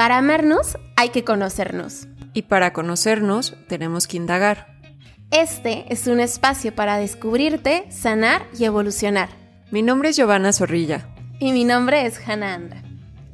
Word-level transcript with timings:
Para 0.00 0.16
amarnos 0.16 0.78
hay 0.96 1.10
que 1.10 1.24
conocernos. 1.24 2.08
Y 2.32 2.40
para 2.40 2.72
conocernos 2.72 3.54
tenemos 3.68 4.06
que 4.06 4.16
indagar. 4.16 4.80
Este 5.30 5.84
es 5.90 6.06
un 6.06 6.20
espacio 6.20 6.74
para 6.74 6.96
descubrirte, 6.96 7.84
sanar 7.90 8.46
y 8.58 8.64
evolucionar. 8.64 9.28
Mi 9.70 9.82
nombre 9.82 10.08
es 10.08 10.16
Giovanna 10.16 10.54
Zorrilla. 10.54 11.06
Y 11.38 11.52
mi 11.52 11.66
nombre 11.66 12.06
es 12.06 12.18
Hannah 12.26 12.54
Andra. 12.54 12.82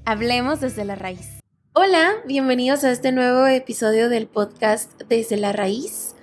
Hablemos 0.06 0.58
desde 0.58 0.84
la 0.84 0.96
raíz. 0.96 1.38
Hola, 1.72 2.14
bienvenidos 2.26 2.83
a 2.83 2.90
este 2.90 3.12
nuevo 3.12 3.46
episodio 3.46 4.08
del 4.08 4.26
podcast 4.26 4.90
Desde 5.08 5.37
la 5.37 5.53
Raíz. 5.53 6.15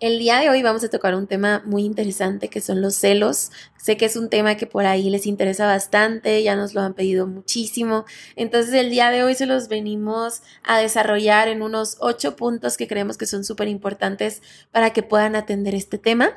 El 0.00 0.20
día 0.20 0.38
de 0.38 0.48
hoy 0.48 0.62
vamos 0.62 0.84
a 0.84 0.90
tocar 0.90 1.16
un 1.16 1.26
tema 1.26 1.60
muy 1.66 1.82
interesante 1.82 2.48
que 2.48 2.60
son 2.60 2.80
los 2.80 2.94
celos. 2.94 3.50
Sé 3.76 3.96
que 3.96 4.04
es 4.04 4.14
un 4.14 4.28
tema 4.28 4.56
que 4.56 4.68
por 4.68 4.86
ahí 4.86 5.10
les 5.10 5.26
interesa 5.26 5.66
bastante, 5.66 6.40
ya 6.40 6.54
nos 6.54 6.72
lo 6.72 6.82
han 6.82 6.94
pedido 6.94 7.26
muchísimo. 7.26 8.04
Entonces 8.36 8.72
el 8.74 8.90
día 8.90 9.10
de 9.10 9.24
hoy 9.24 9.34
se 9.34 9.46
los 9.46 9.66
venimos 9.66 10.42
a 10.62 10.78
desarrollar 10.78 11.48
en 11.48 11.62
unos 11.62 11.96
ocho 11.98 12.36
puntos 12.36 12.76
que 12.76 12.86
creemos 12.86 13.18
que 13.18 13.26
son 13.26 13.42
súper 13.42 13.66
importantes 13.66 14.40
para 14.70 14.92
que 14.92 15.02
puedan 15.02 15.34
atender 15.34 15.74
este 15.74 15.98
tema. 15.98 16.30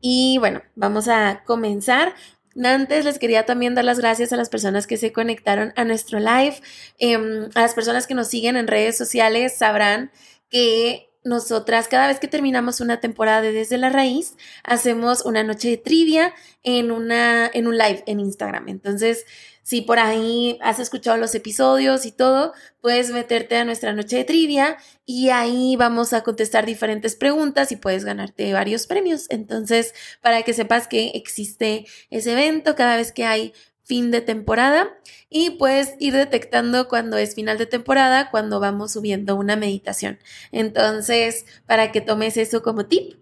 Y 0.00 0.36
bueno, 0.38 0.62
vamos 0.76 1.08
a 1.08 1.42
comenzar. 1.44 2.14
Antes 2.62 3.04
les 3.04 3.18
quería 3.18 3.44
también 3.44 3.74
dar 3.74 3.84
las 3.84 3.98
gracias 3.98 4.32
a 4.32 4.36
las 4.36 4.50
personas 4.50 4.86
que 4.86 4.98
se 4.98 5.12
conectaron 5.12 5.72
a 5.74 5.84
nuestro 5.84 6.20
live. 6.20 6.60
Em, 6.98 7.50
a 7.56 7.62
las 7.62 7.74
personas 7.74 8.06
que 8.06 8.14
nos 8.14 8.28
siguen 8.28 8.56
en 8.56 8.68
redes 8.68 8.96
sociales 8.96 9.56
sabrán 9.56 10.12
que 10.48 11.10
nosotras 11.24 11.88
cada 11.88 12.06
vez 12.06 12.20
que 12.20 12.28
terminamos 12.28 12.80
una 12.80 13.00
temporada 13.00 13.40
de 13.40 13.52
Desde 13.52 13.78
la 13.78 13.90
Raíz, 13.90 14.36
hacemos 14.62 15.24
una 15.24 15.42
noche 15.42 15.68
de 15.70 15.76
trivia 15.78 16.34
en, 16.62 16.90
una, 16.90 17.50
en 17.52 17.66
un 17.66 17.76
live 17.76 18.04
en 18.06 18.20
Instagram. 18.20 18.68
Entonces, 18.68 19.24
si 19.62 19.80
por 19.80 19.98
ahí 19.98 20.58
has 20.60 20.78
escuchado 20.78 21.16
los 21.16 21.34
episodios 21.34 22.04
y 22.04 22.12
todo, 22.12 22.52
puedes 22.82 23.10
meterte 23.10 23.56
a 23.56 23.64
nuestra 23.64 23.94
noche 23.94 24.18
de 24.18 24.24
trivia 24.24 24.76
y 25.06 25.30
ahí 25.30 25.74
vamos 25.76 26.12
a 26.12 26.22
contestar 26.22 26.66
diferentes 26.66 27.16
preguntas 27.16 27.72
y 27.72 27.76
puedes 27.76 28.04
ganarte 28.04 28.52
varios 28.52 28.86
premios. 28.86 29.26
Entonces, 29.30 29.94
para 30.20 30.42
que 30.42 30.52
sepas 30.52 30.86
que 30.86 31.12
existe 31.14 31.86
ese 32.10 32.32
evento 32.32 32.76
cada 32.76 32.96
vez 32.96 33.10
que 33.10 33.24
hay 33.24 33.54
fin 33.84 34.10
de 34.10 34.20
temporada 34.20 34.88
y 35.28 35.50
puedes 35.50 35.94
ir 35.98 36.14
detectando 36.14 36.88
cuando 36.88 37.18
es 37.18 37.34
final 37.34 37.58
de 37.58 37.66
temporada, 37.66 38.30
cuando 38.30 38.58
vamos 38.58 38.92
subiendo 38.92 39.36
una 39.36 39.56
meditación. 39.56 40.18
Entonces, 40.52 41.44
para 41.66 41.92
que 41.92 42.00
tomes 42.00 42.36
eso 42.36 42.62
como 42.62 42.86
tip. 42.86 43.14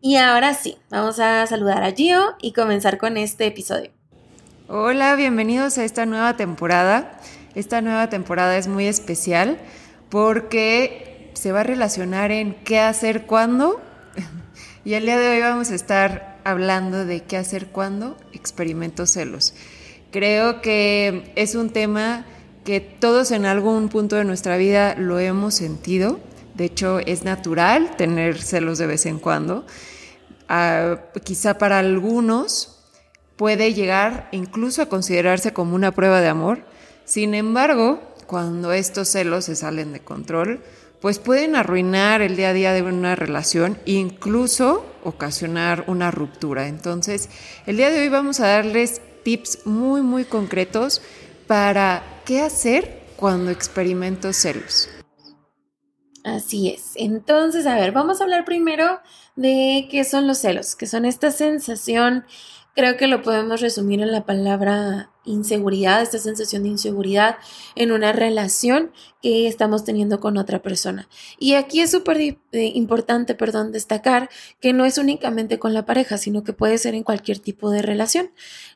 Y 0.00 0.16
ahora 0.16 0.54
sí, 0.54 0.76
vamos 0.90 1.18
a 1.20 1.46
saludar 1.46 1.82
a 1.82 1.92
Gio 1.92 2.36
y 2.40 2.52
comenzar 2.52 2.98
con 2.98 3.16
este 3.16 3.46
episodio. 3.46 3.90
Hola, 4.68 5.14
bienvenidos 5.14 5.78
a 5.78 5.84
esta 5.84 6.04
nueva 6.04 6.36
temporada. 6.36 7.20
Esta 7.54 7.80
nueva 7.80 8.08
temporada 8.08 8.56
es 8.56 8.68
muy 8.68 8.86
especial 8.86 9.58
porque 10.08 11.30
se 11.34 11.52
va 11.52 11.60
a 11.60 11.64
relacionar 11.64 12.32
en 12.32 12.54
qué 12.64 12.80
hacer 12.80 13.26
cuando. 13.26 13.80
Y 14.84 14.94
el 14.94 15.04
día 15.04 15.18
de 15.18 15.28
hoy 15.28 15.40
vamos 15.40 15.70
a 15.70 15.74
estar 15.74 16.38
hablando 16.44 17.04
de 17.04 17.22
qué 17.22 17.36
hacer 17.36 17.66
cuando 17.66 18.16
experimento 18.32 19.06
celos. 19.06 19.52
Creo 20.10 20.62
que 20.62 21.32
es 21.36 21.54
un 21.54 21.70
tema 21.70 22.24
que 22.64 22.80
todos 22.80 23.30
en 23.30 23.44
algún 23.44 23.88
punto 23.88 24.16
de 24.16 24.24
nuestra 24.24 24.56
vida 24.56 24.94
lo 24.94 25.18
hemos 25.18 25.54
sentido. 25.54 26.18
De 26.54 26.64
hecho, 26.64 26.98
es 26.98 27.24
natural 27.24 27.96
tener 27.96 28.40
celos 28.40 28.78
de 28.78 28.86
vez 28.86 29.04
en 29.06 29.18
cuando. 29.18 29.66
Ah, 30.48 30.96
quizá 31.24 31.58
para 31.58 31.78
algunos 31.78 32.78
puede 33.36 33.74
llegar 33.74 34.28
incluso 34.32 34.82
a 34.82 34.86
considerarse 34.86 35.52
como 35.52 35.74
una 35.74 35.92
prueba 35.92 36.20
de 36.20 36.28
amor. 36.28 36.64
Sin 37.04 37.34
embargo, 37.34 38.00
cuando 38.26 38.72
estos 38.72 39.08
celos 39.08 39.44
se 39.44 39.56
salen 39.56 39.92
de 39.92 40.00
control, 40.00 40.60
pues 41.00 41.18
pueden 41.18 41.54
arruinar 41.54 42.22
el 42.22 42.36
día 42.36 42.48
a 42.50 42.52
día 42.52 42.72
de 42.72 42.82
una 42.82 43.14
relación 43.14 43.78
e 43.86 43.92
incluso 43.92 44.84
ocasionar 45.04 45.84
una 45.86 46.10
ruptura. 46.10 46.66
Entonces, 46.66 47.28
el 47.66 47.76
día 47.76 47.90
de 47.90 48.00
hoy 48.00 48.08
vamos 48.08 48.40
a 48.40 48.48
darles 48.48 49.00
tips 49.22 49.66
muy, 49.66 50.02
muy 50.02 50.24
concretos 50.24 51.02
para 51.46 52.02
qué 52.24 52.40
hacer 52.40 53.02
cuando 53.16 53.50
experimento 53.50 54.32
celos. 54.32 54.88
Así 56.24 56.70
es. 56.70 56.92
Entonces, 56.96 57.66
a 57.66 57.74
ver, 57.74 57.92
vamos 57.92 58.20
a 58.20 58.24
hablar 58.24 58.44
primero 58.44 59.00
de 59.36 59.88
qué 59.90 60.04
son 60.04 60.26
los 60.26 60.38
celos, 60.38 60.76
que 60.76 60.86
son 60.86 61.04
esta 61.04 61.30
sensación 61.30 62.24
Creo 62.78 62.96
que 62.96 63.08
lo 63.08 63.22
podemos 63.22 63.60
resumir 63.60 64.00
en 64.02 64.12
la 64.12 64.24
palabra 64.24 65.10
inseguridad, 65.24 66.00
esta 66.00 66.20
sensación 66.20 66.62
de 66.62 66.68
inseguridad 66.68 67.38
en 67.74 67.90
una 67.90 68.12
relación 68.12 68.92
que 69.20 69.48
estamos 69.48 69.82
teniendo 69.82 70.20
con 70.20 70.36
otra 70.36 70.62
persona. 70.62 71.08
Y 71.40 71.54
aquí 71.54 71.80
es 71.80 71.90
súper 71.90 72.18
eh, 72.18 72.38
importante, 72.52 73.34
perdón, 73.34 73.72
destacar 73.72 74.30
que 74.60 74.72
no 74.72 74.84
es 74.84 74.96
únicamente 74.96 75.58
con 75.58 75.74
la 75.74 75.86
pareja, 75.86 76.18
sino 76.18 76.44
que 76.44 76.52
puede 76.52 76.78
ser 76.78 76.94
en 76.94 77.02
cualquier 77.02 77.40
tipo 77.40 77.68
de 77.72 77.82
relación. 77.82 78.30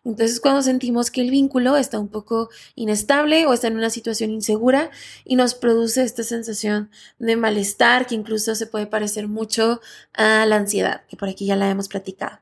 Entonces, 0.04 0.40
cuando 0.40 0.62
sentimos 0.62 1.12
que 1.12 1.20
el 1.20 1.30
vínculo 1.30 1.76
está 1.76 2.00
un 2.00 2.08
poco 2.08 2.48
inestable 2.74 3.46
o 3.46 3.52
está 3.52 3.68
en 3.68 3.76
una 3.76 3.90
situación 3.90 4.32
insegura 4.32 4.90
y 5.24 5.36
nos 5.36 5.54
produce 5.54 6.02
esta 6.02 6.24
sensación 6.24 6.90
de 7.20 7.36
malestar 7.36 8.06
que 8.08 8.16
incluso 8.16 8.56
se 8.56 8.66
puede 8.66 8.88
parecer 8.88 9.28
mucho 9.28 9.80
a 10.12 10.44
la 10.44 10.56
ansiedad, 10.56 11.02
que 11.06 11.16
por 11.16 11.28
aquí 11.28 11.46
ya 11.46 11.54
la 11.54 11.70
hemos 11.70 11.86
platicado. 11.86 12.40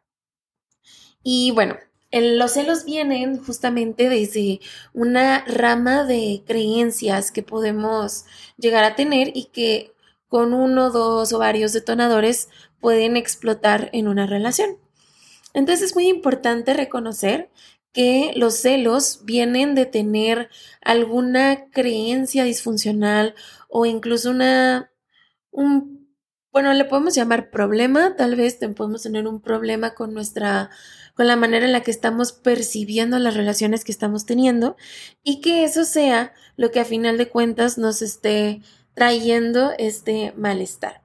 Y 1.23 1.51
bueno, 1.53 1.77
los 2.13 2.53
celos 2.53 2.85
vienen 2.85 3.39
justamente 3.39 4.09
desde 4.09 4.61
una 4.93 5.45
rama 5.45 6.05
de 6.05 6.43
creencias 6.47 7.31
que 7.31 7.43
podemos 7.43 8.25
llegar 8.57 8.85
a 8.85 8.97
tener 8.97 9.31
y 9.35 9.47
que 9.47 9.93
con 10.29 10.55
uno, 10.55 10.91
dos 10.91 11.33
o 11.33 11.39
varios 11.39 11.73
detonadores 11.73 12.49
pueden 12.81 13.17
explotar 13.17 13.91
en 13.93 14.09
una 14.09 14.27
relación. 14.27 14.79
Entonces 15.55 15.91
es 15.91 15.95
muy 15.95 16.09
importante 16.09 16.75
reconocer 16.75 17.51
que 17.93 18.33
los 18.37 18.55
celos 18.55 19.21
vienen 19.25 19.75
de 19.75 19.87
tener 19.87 20.49
alguna 20.81 21.71
creencia 21.71 22.45
disfuncional 22.45 23.35
o 23.69 23.87
incluso 23.87 24.31
una, 24.31 24.93
un 25.51 26.01
bueno, 26.53 26.73
le 26.73 26.85
podemos 26.85 27.15
llamar 27.15 27.51
problema, 27.51 28.17
tal 28.17 28.35
vez 28.35 28.59
podemos 28.77 29.03
tener 29.03 29.29
un 29.29 29.41
problema 29.41 29.95
con 29.95 30.13
nuestra, 30.13 30.71
con 31.21 31.27
la 31.27 31.37
manera 31.37 31.67
en 31.67 31.73
la 31.73 31.83
que 31.83 31.91
estamos 31.91 32.33
percibiendo 32.33 33.19
las 33.19 33.35
relaciones 33.35 33.85
que 33.85 33.93
estamos 33.93 34.25
teniendo 34.25 34.79
y 35.23 35.43
que 35.43 35.65
eso 35.65 35.85
sea 35.85 36.33
lo 36.57 36.71
que 36.71 36.81
a 36.81 36.87
final 36.87 37.19
de 37.19 37.29
cuentas 37.29 37.77
nos 37.77 38.01
esté 38.01 38.63
trayendo 38.95 39.73
este 39.77 40.33
malestar. 40.39 41.03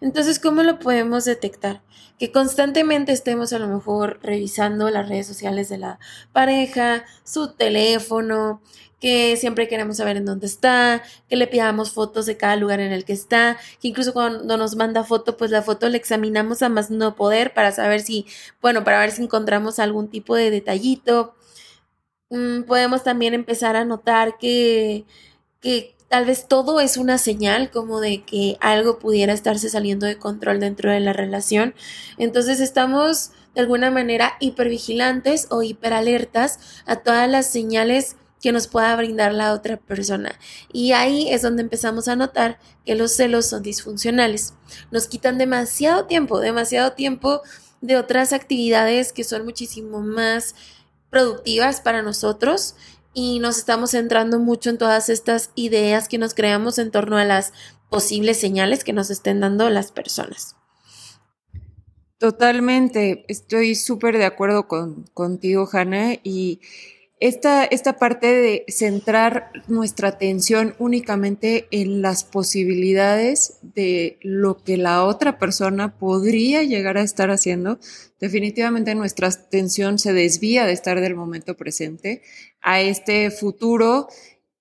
Entonces, 0.00 0.38
¿cómo 0.38 0.62
lo 0.62 0.78
podemos 0.78 1.26
detectar? 1.26 1.82
Que 2.18 2.32
constantemente 2.32 3.12
estemos 3.12 3.52
a 3.52 3.58
lo 3.58 3.68
mejor 3.68 4.20
revisando 4.22 4.88
las 4.88 5.06
redes 5.06 5.26
sociales 5.26 5.68
de 5.68 5.76
la 5.76 5.98
pareja, 6.32 7.04
su 7.22 7.52
teléfono, 7.52 8.62
que 9.00 9.36
siempre 9.36 9.68
queremos 9.68 9.98
saber 9.98 10.16
en 10.16 10.24
dónde 10.24 10.46
está, 10.46 11.02
que 11.28 11.36
le 11.36 11.46
pidamos 11.46 11.92
fotos 11.92 12.26
de 12.26 12.36
cada 12.36 12.56
lugar 12.56 12.80
en 12.80 12.92
el 12.92 13.04
que 13.04 13.12
está, 13.12 13.56
que 13.80 13.88
incluso 13.88 14.12
cuando 14.12 14.56
nos 14.56 14.76
manda 14.76 15.04
foto, 15.04 15.36
pues 15.36 15.50
la 15.50 15.62
foto 15.62 15.88
la 15.88 15.96
examinamos 15.96 16.62
a 16.62 16.68
más 16.68 16.90
no 16.90 17.14
poder 17.14 17.54
para 17.54 17.72
saber 17.72 18.00
si, 18.00 18.26
bueno, 18.60 18.84
para 18.84 19.00
ver 19.00 19.12
si 19.12 19.22
encontramos 19.22 19.78
algún 19.78 20.08
tipo 20.08 20.34
de 20.34 20.50
detallito. 20.50 21.34
Mm, 22.30 22.62
podemos 22.64 23.04
también 23.04 23.34
empezar 23.34 23.76
a 23.76 23.84
notar 23.84 24.36
que, 24.38 25.04
que 25.60 25.96
tal 26.08 26.24
vez 26.24 26.48
todo 26.48 26.80
es 26.80 26.96
una 26.96 27.18
señal 27.18 27.70
como 27.70 28.00
de 28.00 28.24
que 28.24 28.56
algo 28.60 28.98
pudiera 28.98 29.32
estarse 29.32 29.68
saliendo 29.70 30.06
de 30.06 30.18
control 30.18 30.60
dentro 30.60 30.90
de 30.90 31.00
la 31.00 31.12
relación. 31.12 31.74
Entonces 32.18 32.60
estamos 32.60 33.30
de 33.54 33.60
alguna 33.60 33.90
manera 33.90 34.34
hipervigilantes 34.40 35.46
o 35.50 35.62
hiperalertas 35.62 36.82
a 36.86 36.96
todas 36.96 37.28
las 37.28 37.46
señales 37.50 38.16
que 38.40 38.52
nos 38.52 38.68
pueda 38.68 38.94
brindar 38.96 39.32
la 39.32 39.52
otra 39.52 39.76
persona. 39.76 40.38
Y 40.72 40.92
ahí 40.92 41.28
es 41.30 41.42
donde 41.42 41.62
empezamos 41.62 42.08
a 42.08 42.16
notar 42.16 42.58
que 42.84 42.94
los 42.94 43.12
celos 43.12 43.46
son 43.46 43.62
disfuncionales. 43.62 44.54
Nos 44.90 45.08
quitan 45.08 45.38
demasiado 45.38 46.06
tiempo, 46.06 46.40
demasiado 46.40 46.92
tiempo 46.92 47.42
de 47.80 47.96
otras 47.96 48.32
actividades 48.32 49.12
que 49.12 49.24
son 49.24 49.44
muchísimo 49.44 50.00
más 50.00 50.54
productivas 51.10 51.80
para 51.80 52.02
nosotros 52.02 52.74
y 53.14 53.40
nos 53.40 53.58
estamos 53.58 53.92
centrando 53.92 54.38
mucho 54.38 54.70
en 54.70 54.78
todas 54.78 55.08
estas 55.08 55.50
ideas 55.54 56.08
que 56.08 56.18
nos 56.18 56.34
creamos 56.34 56.78
en 56.78 56.90
torno 56.90 57.16
a 57.16 57.24
las 57.24 57.52
posibles 57.90 58.38
señales 58.38 58.84
que 58.84 58.92
nos 58.92 59.10
estén 59.10 59.40
dando 59.40 59.70
las 59.70 59.92
personas. 59.92 60.56
Totalmente, 62.18 63.24
estoy 63.28 63.76
súper 63.76 64.18
de 64.18 64.24
acuerdo 64.24 64.66
con, 64.66 65.04
contigo, 65.14 65.68
Hannah, 65.72 66.14
y 66.24 66.60
esta, 67.20 67.64
esta 67.64 67.96
parte 67.96 68.28
de 68.28 68.64
centrar 68.68 69.50
nuestra 69.66 70.08
atención 70.08 70.74
únicamente 70.78 71.66
en 71.70 72.00
las 72.00 72.22
posibilidades 72.22 73.58
de 73.62 74.18
lo 74.22 74.62
que 74.62 74.76
la 74.76 75.04
otra 75.04 75.38
persona 75.38 75.98
podría 75.98 76.62
llegar 76.62 76.96
a 76.96 77.02
estar 77.02 77.30
haciendo, 77.30 77.80
definitivamente 78.20 78.94
nuestra 78.94 79.28
atención 79.28 79.98
se 79.98 80.12
desvía 80.12 80.64
de 80.64 80.72
estar 80.72 81.00
del 81.00 81.16
momento 81.16 81.56
presente 81.56 82.22
a 82.60 82.80
este 82.80 83.30
futuro 83.30 84.08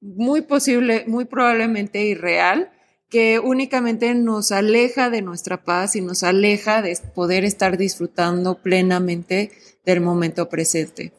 muy 0.01 0.41
posible, 0.41 1.03
muy 1.07 1.25
probablemente 1.25 2.05
irreal, 2.05 2.71
que 3.09 3.39
únicamente 3.39 4.13
nos 4.15 4.51
aleja 4.51 5.09
de 5.09 5.21
nuestra 5.21 5.63
paz 5.63 5.95
y 5.95 6.01
nos 6.01 6.23
aleja 6.23 6.81
de 6.81 6.97
poder 7.15 7.45
estar 7.45 7.77
disfrutando 7.77 8.61
plenamente 8.61 9.51
del 9.85 10.01
momento 10.01 10.49
presente. 10.49 11.13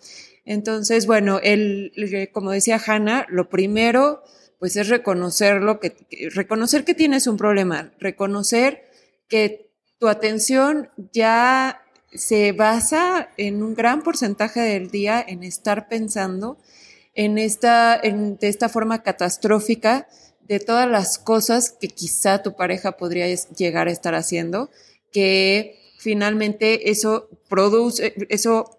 Entonces, 0.50 1.06
bueno, 1.06 1.40
el, 1.42 1.92
como 2.32 2.52
decía 2.52 2.80
Hannah, 2.84 3.26
lo 3.28 3.50
primero, 3.50 4.22
pues 4.58 4.76
es 4.76 4.88
reconocer 4.88 5.60
que, 5.78 6.30
reconocer 6.30 6.86
que 6.86 6.94
tienes 6.94 7.26
un 7.26 7.36
problema, 7.36 7.92
reconocer 7.98 8.80
que 9.28 9.70
tu 9.98 10.08
atención 10.08 10.88
ya 11.12 11.82
se 12.14 12.52
basa 12.52 13.28
en 13.36 13.62
un 13.62 13.74
gran 13.74 14.02
porcentaje 14.02 14.60
del 14.60 14.90
día 14.90 15.22
en 15.28 15.42
estar 15.42 15.86
pensando 15.86 16.56
en 17.14 17.36
esta, 17.36 18.00
en, 18.02 18.38
de 18.38 18.48
esta 18.48 18.70
forma 18.70 19.02
catastrófica 19.02 20.08
de 20.40 20.60
todas 20.60 20.88
las 20.88 21.18
cosas 21.18 21.76
que 21.78 21.88
quizá 21.88 22.42
tu 22.42 22.56
pareja 22.56 22.92
podría 22.92 23.26
llegar 23.54 23.88
a 23.88 23.92
estar 23.92 24.14
haciendo, 24.14 24.70
que 25.12 25.78
finalmente 25.98 26.90
eso 26.90 27.28
produce, 27.50 28.14
eso 28.30 28.78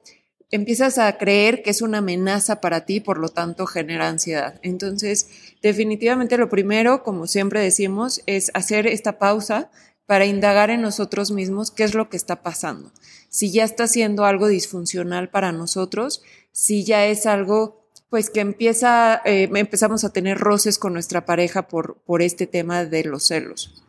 empiezas 0.52 0.98
a 0.98 1.18
creer 1.18 1.62
que 1.62 1.70
es 1.70 1.82
una 1.82 2.00
amenaza 2.00 2.62
para 2.62 2.86
ti, 2.86 3.00
por 3.00 3.18
lo 3.18 3.30
tanto 3.30 3.66
genera 3.66 4.08
ansiedad. 4.08 4.60
Entonces, 4.64 5.28
definitivamente 5.62 6.38
lo 6.38 6.50
primero, 6.50 7.04
como 7.04 7.28
siempre 7.28 7.62
decimos, 7.62 8.22
es 8.26 8.52
hacer 8.54 8.88
esta 8.88 9.20
pausa 9.20 9.70
para 10.06 10.26
indagar 10.26 10.72
en 10.72 10.82
nosotros 10.82 11.32
mismos 11.32 11.70
qué 11.70 11.84
es 11.84 11.94
lo 11.94 12.10
que 12.10 12.18
está 12.18 12.42
pasando. 12.42 12.92
Si 13.30 13.52
ya 13.52 13.64
está 13.64 13.88
siendo 13.88 14.26
algo 14.26 14.48
disfuncional 14.48 15.30
para 15.30 15.52
nosotros, 15.52 16.24
si 16.52 16.84
ya 16.84 17.06
es 17.06 17.28
algo 17.28 17.80
pues 18.10 18.32
que 18.32 18.40
empieza, 18.40 19.22
eh, 19.24 19.50
empezamos 19.54 20.04
a 20.04 20.12
tener 20.12 20.40
roces 20.40 20.80
con 20.80 20.94
nuestra 20.94 21.28
pareja 21.28 21.68
por, 21.68 22.02
por 22.06 22.24
este 22.24 22.48
tema 22.48 22.86
de 22.86 23.04
los 23.04 23.28
celos. 23.28 23.84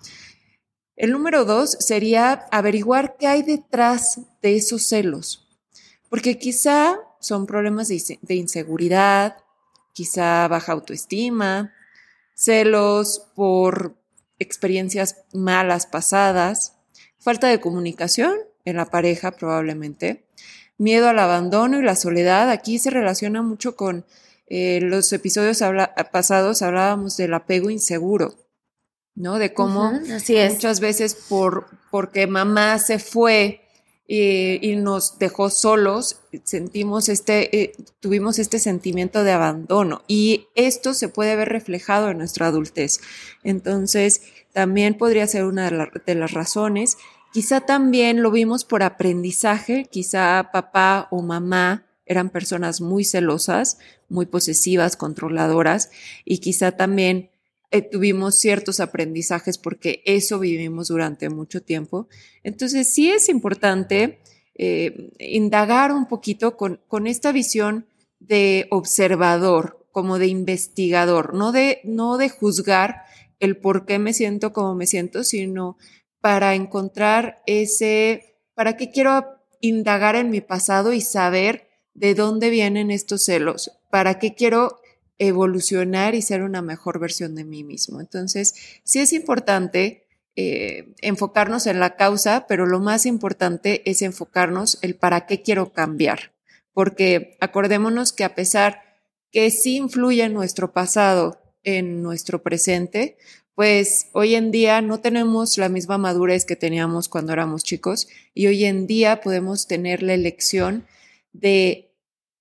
El 0.94 1.12
número 1.12 1.46
dos 1.46 1.78
sería 1.80 2.44
averiguar 2.50 3.16
qué 3.18 3.26
hay 3.26 3.42
detrás 3.42 4.20
de 4.42 4.56
esos 4.56 4.86
celos, 4.86 5.49
porque 6.10 6.38
quizá 6.38 6.98
son 7.20 7.46
problemas 7.46 7.88
de 7.88 8.34
inseguridad, 8.34 9.38
quizá 9.94 10.46
baja 10.48 10.72
autoestima, 10.72 11.72
celos 12.34 13.28
por 13.34 13.96
experiencias 14.38 15.24
malas 15.32 15.86
pasadas, 15.86 16.74
falta 17.18 17.48
de 17.48 17.60
comunicación 17.60 18.34
en 18.64 18.76
la 18.76 18.86
pareja 18.86 19.30
probablemente, 19.30 20.26
miedo 20.78 21.08
al 21.08 21.18
abandono 21.18 21.78
y 21.78 21.82
la 21.82 21.96
soledad. 21.96 22.50
Aquí 22.50 22.78
se 22.78 22.90
relaciona 22.90 23.42
mucho 23.42 23.76
con 23.76 24.04
eh, 24.46 24.80
los 24.82 25.12
episodios 25.12 25.62
pasados, 26.10 26.62
hablábamos 26.62 27.16
del 27.16 27.34
apego 27.34 27.70
inseguro, 27.70 28.34
¿no? 29.14 29.38
De 29.38 29.54
cómo 29.54 29.92
muchas 29.92 30.80
veces 30.80 31.14
por, 31.14 31.66
porque 31.90 32.26
mamá 32.26 32.78
se 32.78 32.98
fue 32.98 33.60
eh, 34.12 34.58
y 34.60 34.74
nos 34.74 35.20
dejó 35.20 35.50
solos, 35.50 36.18
sentimos 36.42 37.08
este, 37.08 37.62
eh, 37.62 37.72
tuvimos 38.00 38.40
este 38.40 38.58
sentimiento 38.58 39.22
de 39.22 39.30
abandono. 39.30 40.02
Y 40.08 40.48
esto 40.56 40.94
se 40.94 41.08
puede 41.08 41.36
ver 41.36 41.50
reflejado 41.50 42.10
en 42.10 42.18
nuestra 42.18 42.48
adultez. 42.48 43.00
Entonces, 43.44 44.22
también 44.52 44.94
podría 44.94 45.28
ser 45.28 45.44
una 45.44 45.70
de 45.70 46.14
las 46.16 46.32
razones. 46.32 46.98
Quizá 47.32 47.60
también 47.60 48.20
lo 48.20 48.32
vimos 48.32 48.64
por 48.64 48.82
aprendizaje, 48.82 49.86
quizá 49.88 50.50
papá 50.52 51.06
o 51.12 51.22
mamá 51.22 51.86
eran 52.04 52.30
personas 52.30 52.80
muy 52.80 53.04
celosas, 53.04 53.78
muy 54.08 54.26
posesivas, 54.26 54.96
controladoras, 54.96 55.88
y 56.24 56.38
quizá 56.38 56.72
también 56.72 57.30
eh, 57.70 57.82
tuvimos 57.82 58.38
ciertos 58.38 58.80
aprendizajes 58.80 59.58
porque 59.58 60.02
eso 60.04 60.38
vivimos 60.38 60.88
durante 60.88 61.28
mucho 61.28 61.62
tiempo. 61.62 62.08
Entonces 62.42 62.92
sí 62.92 63.10
es 63.10 63.28
importante 63.28 64.20
eh, 64.54 65.12
indagar 65.18 65.92
un 65.92 66.06
poquito 66.06 66.56
con, 66.56 66.80
con 66.88 67.06
esta 67.06 67.32
visión 67.32 67.86
de 68.18 68.66
observador, 68.70 69.86
como 69.92 70.18
de 70.18 70.26
investigador, 70.26 71.34
no 71.34 71.52
de, 71.52 71.80
no 71.84 72.18
de 72.18 72.28
juzgar 72.28 73.02
el 73.38 73.56
por 73.56 73.86
qué 73.86 73.98
me 73.98 74.12
siento 74.12 74.52
como 74.52 74.74
me 74.74 74.86
siento, 74.86 75.24
sino 75.24 75.78
para 76.20 76.54
encontrar 76.54 77.42
ese, 77.46 78.36
para 78.54 78.76
qué 78.76 78.90
quiero 78.90 79.24
indagar 79.60 80.16
en 80.16 80.30
mi 80.30 80.40
pasado 80.40 80.92
y 80.92 81.00
saber 81.00 81.68
de 81.94 82.14
dónde 82.14 82.50
vienen 82.50 82.90
estos 82.90 83.24
celos, 83.24 83.72
para 83.90 84.18
qué 84.18 84.34
quiero 84.34 84.79
evolucionar 85.20 86.16
y 86.16 86.22
ser 86.22 86.42
una 86.42 86.62
mejor 86.62 86.98
versión 86.98 87.36
de 87.36 87.44
mí 87.44 87.62
mismo. 87.62 88.00
Entonces, 88.00 88.54
sí 88.82 88.98
es 88.98 89.12
importante 89.12 90.08
eh, 90.34 90.94
enfocarnos 91.02 91.66
en 91.66 91.78
la 91.78 91.94
causa, 91.94 92.46
pero 92.48 92.66
lo 92.66 92.80
más 92.80 93.06
importante 93.06 93.88
es 93.88 94.02
enfocarnos 94.02 94.78
el 94.82 94.96
para 94.96 95.26
qué 95.26 95.42
quiero 95.42 95.72
cambiar, 95.72 96.32
porque 96.72 97.36
acordémonos 97.40 98.12
que 98.12 98.24
a 98.24 98.34
pesar 98.34 98.82
que 99.30 99.50
sí 99.50 99.76
influye 99.76 100.28
nuestro 100.28 100.72
pasado, 100.72 101.40
en 101.62 102.02
nuestro 102.02 102.42
presente, 102.42 103.16
pues 103.54 104.06
hoy 104.12 104.34
en 104.34 104.50
día 104.50 104.80
no 104.80 105.00
tenemos 105.00 105.58
la 105.58 105.68
misma 105.68 105.98
madurez 105.98 106.44
que 106.44 106.56
teníamos 106.56 107.08
cuando 107.08 107.32
éramos 107.32 107.62
chicos 107.62 108.08
y 108.32 108.46
hoy 108.46 108.64
en 108.64 108.86
día 108.86 109.20
podemos 109.20 109.66
tener 109.66 110.02
la 110.02 110.14
elección 110.14 110.86
de 111.32 111.89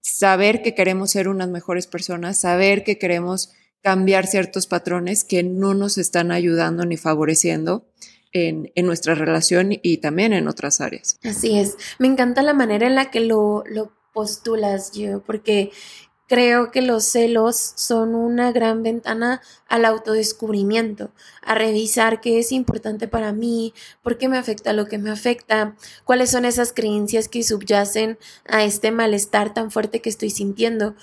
saber 0.02 0.62
que 0.62 0.76
queremos 0.76 1.12
ser 1.12 1.28
unas 1.28 1.50
mejores 1.50 1.88
personas, 1.88 2.40
saber 2.40 2.84
que 2.84 2.98
queremos 2.98 3.52
cambiar 3.82 4.28
ciertos 4.28 4.68
patrones 4.68 5.24
que 5.24 5.44
no 5.44 5.74
nos 5.74 5.98
están 5.98 6.32
ayudando 6.32 6.86
ni 6.86 6.98
favoreciendo 6.98 7.86
en, 8.32 8.72
nuestra 8.86 9.16
relación 9.16 9.70
y 9.82 9.98
también 9.98 10.34
en 10.34 10.48
otras 10.48 10.82
áreas. 10.82 11.18
Así 11.24 11.58
es. 11.58 11.78
Me 11.98 12.08
encanta 12.08 12.42
la 12.42 12.54
manera 12.54 12.88
en 12.88 12.96
la 12.96 13.10
que 13.10 13.22
lo, 13.22 13.64
lo 13.68 13.92
postulas 14.14 14.92
yo, 14.92 15.22
porque 15.22 15.72
Creo 16.30 16.70
que 16.70 16.84
los 16.84 17.06
celos 17.06 17.74
son 17.76 18.14
una 18.14 18.52
gran 18.52 18.84
ventana 18.84 19.42
al 19.68 19.84
autodescubrimiento, 19.84 21.10
a 21.42 21.56
revisar 21.56 22.22
qué 22.22 22.38
es 22.38 22.52
importante 22.52 23.08
para 23.08 23.34
mí, 23.34 23.74
por 24.04 24.20
qué 24.20 24.30
me 24.30 24.38
afecta 24.38 24.72
lo 24.74 24.86
que 24.86 25.00
me 25.00 25.10
afecta, 25.10 25.76
cuáles 26.06 26.30
son 26.30 26.46
esas 26.46 26.72
creencias 26.72 27.30
que 27.30 27.42
subyacen 27.42 28.20
a 28.48 28.64
este 28.64 28.92
malestar 28.92 29.56
tan 29.56 29.72
fuerte 29.72 30.02
que 30.02 30.10
estoy 30.10 30.30
sintiendo. 30.30 30.94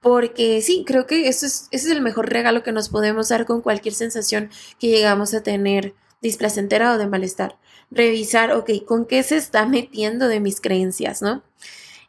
Porque 0.00 0.62
sí, 0.62 0.84
creo 0.86 1.04
que 1.08 1.26
eso 1.26 1.46
es, 1.46 1.66
ese 1.72 1.88
es 1.88 1.92
el 1.92 2.00
mejor 2.00 2.30
regalo 2.30 2.62
que 2.62 2.70
nos 2.70 2.88
podemos 2.88 3.28
dar 3.28 3.44
con 3.44 3.62
cualquier 3.62 3.94
sensación 3.94 4.50
que 4.78 4.86
llegamos 4.86 5.34
a 5.34 5.42
tener 5.42 5.96
displacentera 6.22 6.92
o 6.92 6.98
de 6.98 7.08
malestar. 7.08 7.58
Revisar, 7.90 8.52
ok, 8.52 8.70
¿con 8.86 9.04
qué 9.04 9.24
se 9.24 9.36
está 9.36 9.66
metiendo 9.66 10.28
de 10.28 10.38
mis 10.38 10.60
creencias, 10.60 11.22
no? 11.22 11.42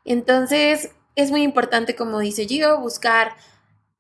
Entonces, 0.06 0.92
es 1.18 1.32
muy 1.32 1.42
importante, 1.42 1.96
como 1.96 2.20
dice 2.20 2.46
Gio, 2.48 2.80
buscar 2.80 3.36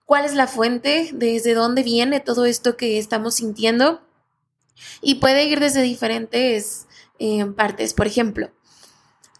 cuál 0.05 0.23
es 0.23 0.35
la 0.35 0.47
fuente, 0.47 1.09
desde 1.13 1.55
dónde 1.55 1.81
viene 1.81 2.19
todo 2.19 2.45
esto 2.45 2.77
que 2.77 2.99
estamos 2.99 3.35
sintiendo. 3.35 4.01
Y 5.01 5.15
puede 5.15 5.45
ir 5.45 5.59
desde 5.59 5.81
diferentes 5.81 6.87
eh, 7.17 7.43
partes. 7.45 7.95
Por 7.95 8.05
ejemplo, 8.05 8.51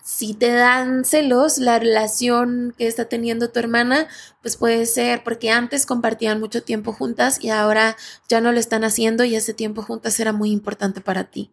si 0.04 0.34
te 0.34 0.52
dan 0.52 1.06
celos 1.06 1.60
la 1.60 1.78
relación 1.78 2.74
que 2.76 2.88
está 2.88 3.06
teniendo 3.06 3.52
tu 3.52 3.60
hermana, 3.60 4.08
pues 4.42 4.58
puede 4.58 4.88
ser 4.88 5.24
porque 5.24 5.52
antes 5.52 5.86
compartían 5.86 6.40
mucho 6.40 6.64
tiempo 6.64 6.94
juntas 6.94 7.38
y 7.44 7.52
ahora 7.52 7.96
ya 8.28 8.42
no 8.42 8.52
lo 8.52 8.60
están 8.60 8.86
haciendo 8.86 9.24
y 9.24 9.36
ese 9.36 9.54
tiempo 9.54 9.84
juntas 9.84 10.20
era 10.20 10.34
muy 10.34 10.50
importante 10.50 11.00
para 11.00 11.26
ti. 11.26 11.52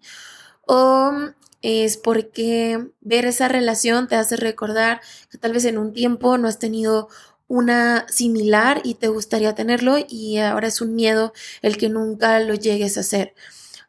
O 0.66 1.12
es 1.64 1.96
porque 1.96 2.90
ver 3.00 3.24
esa 3.24 3.48
relación 3.48 4.06
te 4.06 4.16
hace 4.16 4.36
recordar 4.36 5.00
que 5.30 5.38
tal 5.38 5.54
vez 5.54 5.64
en 5.64 5.78
un 5.78 5.94
tiempo 5.94 6.36
no 6.36 6.46
has 6.46 6.58
tenido 6.58 7.08
una 7.48 8.06
similar 8.10 8.82
y 8.84 8.96
te 8.96 9.08
gustaría 9.08 9.54
tenerlo 9.54 9.96
y 10.06 10.36
ahora 10.36 10.68
es 10.68 10.82
un 10.82 10.94
miedo 10.94 11.32
el 11.62 11.78
que 11.78 11.88
nunca 11.88 12.38
lo 12.40 12.52
llegues 12.52 12.98
a 12.98 13.00
hacer. 13.00 13.34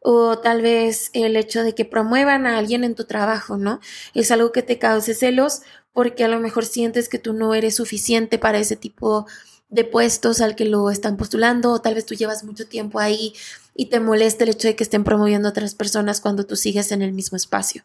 O 0.00 0.38
tal 0.38 0.62
vez 0.62 1.10
el 1.12 1.36
hecho 1.36 1.64
de 1.64 1.74
que 1.74 1.84
promuevan 1.84 2.46
a 2.46 2.56
alguien 2.56 2.82
en 2.82 2.94
tu 2.94 3.04
trabajo, 3.04 3.58
¿no? 3.58 3.80
Es 4.14 4.30
algo 4.30 4.52
que 4.52 4.62
te 4.62 4.78
cause 4.78 5.12
celos 5.14 5.60
porque 5.92 6.24
a 6.24 6.28
lo 6.28 6.40
mejor 6.40 6.64
sientes 6.64 7.10
que 7.10 7.18
tú 7.18 7.34
no 7.34 7.54
eres 7.54 7.76
suficiente 7.76 8.38
para 8.38 8.58
ese 8.58 8.76
tipo 8.76 9.26
de 9.68 9.84
puestos 9.84 10.40
al 10.40 10.56
que 10.56 10.64
lo 10.64 10.90
están 10.90 11.18
postulando 11.18 11.72
o 11.72 11.82
tal 11.82 11.94
vez 11.94 12.06
tú 12.06 12.14
llevas 12.14 12.42
mucho 12.42 12.66
tiempo 12.66 13.00
ahí 13.00 13.34
y 13.76 13.86
te 13.86 14.00
molesta 14.00 14.44
el 14.44 14.50
hecho 14.50 14.68
de 14.68 14.76
que 14.76 14.84
estén 14.84 15.04
promoviendo 15.04 15.48
a 15.48 15.50
otras 15.50 15.74
personas 15.74 16.20
cuando 16.20 16.46
tú 16.46 16.56
sigues 16.56 16.92
en 16.92 17.02
el 17.02 17.12
mismo 17.12 17.36
espacio. 17.36 17.82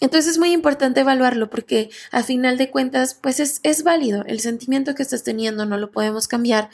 Entonces 0.00 0.32
es 0.32 0.38
muy 0.38 0.52
importante 0.52 1.00
evaluarlo 1.00 1.50
porque 1.50 1.90
a 2.10 2.22
final 2.22 2.58
de 2.58 2.70
cuentas 2.70 3.14
pues 3.14 3.40
es, 3.40 3.60
es 3.62 3.82
válido, 3.82 4.24
el 4.26 4.40
sentimiento 4.40 4.94
que 4.94 5.02
estás 5.02 5.22
teniendo 5.22 5.66
no 5.66 5.76
lo 5.76 5.90
podemos 5.90 6.28
cambiar 6.28 6.70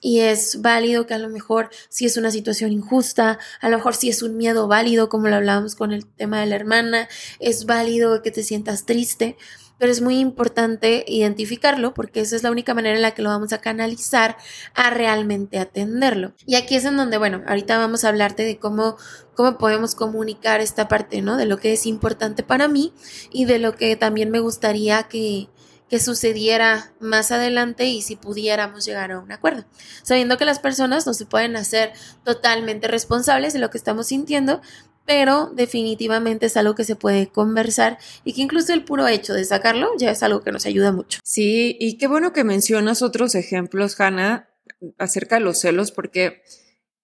y 0.00 0.20
es 0.20 0.60
válido 0.60 1.06
que 1.06 1.14
a 1.14 1.18
lo 1.18 1.28
mejor 1.28 1.70
si 1.88 2.06
es 2.06 2.16
una 2.16 2.30
situación 2.30 2.72
injusta, 2.72 3.38
a 3.60 3.68
lo 3.68 3.78
mejor 3.78 3.94
si 3.94 4.08
es 4.08 4.22
un 4.22 4.36
miedo 4.36 4.68
válido 4.68 5.08
como 5.08 5.28
lo 5.28 5.36
hablábamos 5.36 5.74
con 5.74 5.92
el 5.92 6.06
tema 6.06 6.40
de 6.40 6.46
la 6.46 6.56
hermana, 6.56 7.08
es 7.40 7.64
válido 7.64 8.22
que 8.22 8.30
te 8.30 8.42
sientas 8.42 8.84
triste, 8.84 9.36
pero 9.78 9.92
es 9.92 10.00
muy 10.00 10.18
importante 10.18 11.04
identificarlo 11.06 11.94
porque 11.94 12.20
esa 12.20 12.36
es 12.36 12.42
la 12.42 12.50
única 12.50 12.74
manera 12.74 12.96
en 12.96 13.02
la 13.02 13.12
que 13.12 13.22
lo 13.22 13.30
vamos 13.30 13.52
a 13.52 13.60
canalizar 13.60 14.36
a 14.74 14.90
realmente 14.90 15.58
atenderlo. 15.58 16.32
Y 16.46 16.56
aquí 16.56 16.76
es 16.76 16.84
en 16.84 16.96
donde, 16.96 17.18
bueno, 17.18 17.42
ahorita 17.46 17.78
vamos 17.78 18.04
a 18.04 18.08
hablarte 18.08 18.44
de 18.44 18.58
cómo, 18.58 18.96
cómo 19.34 19.58
podemos 19.58 19.94
comunicar 19.94 20.60
esta 20.60 20.88
parte, 20.88 21.22
¿no? 21.22 21.36
De 21.36 21.46
lo 21.46 21.58
que 21.58 21.72
es 21.72 21.86
importante 21.86 22.42
para 22.42 22.68
mí 22.68 22.92
y 23.30 23.44
de 23.44 23.58
lo 23.58 23.74
que 23.74 23.96
también 23.96 24.30
me 24.30 24.40
gustaría 24.40 25.04
que, 25.04 25.48
que 25.88 26.00
sucediera 26.00 26.92
más 26.98 27.30
adelante 27.30 27.86
y 27.86 28.02
si 28.02 28.16
pudiéramos 28.16 28.84
llegar 28.84 29.12
a 29.12 29.20
un 29.20 29.30
acuerdo, 29.30 29.64
sabiendo 30.02 30.36
que 30.36 30.44
las 30.44 30.58
personas 30.58 31.06
no 31.06 31.14
se 31.14 31.26
pueden 31.26 31.56
hacer 31.56 31.92
totalmente 32.24 32.88
responsables 32.88 33.52
de 33.52 33.60
lo 33.60 33.70
que 33.70 33.78
estamos 33.78 34.08
sintiendo, 34.08 34.60
pero 35.06 35.52
definitivamente 35.54 36.46
es 36.46 36.56
algo 36.56 36.74
que 36.74 36.84
se 36.84 36.96
puede 36.96 37.28
conversar 37.28 37.98
y 38.24 38.32
que 38.32 38.42
incluso 38.42 38.72
el 38.72 38.84
puro 38.84 39.06
hecho 39.08 39.32
de 39.34 39.44
sacarlo 39.44 39.88
ya 39.98 40.10
es 40.10 40.22
algo 40.22 40.42
que 40.42 40.52
nos 40.52 40.66
ayuda 40.66 40.92
mucho. 40.92 41.20
Sí, 41.22 41.76
y 41.80 41.96
qué 41.96 42.08
bueno 42.08 42.32
que 42.32 42.44
mencionas 42.44 43.02
otros 43.02 43.34
ejemplos, 43.34 43.98
Hannah, 44.00 44.50
acerca 44.98 45.36
de 45.36 45.42
los 45.42 45.58
celos, 45.58 45.92
porque 45.92 46.42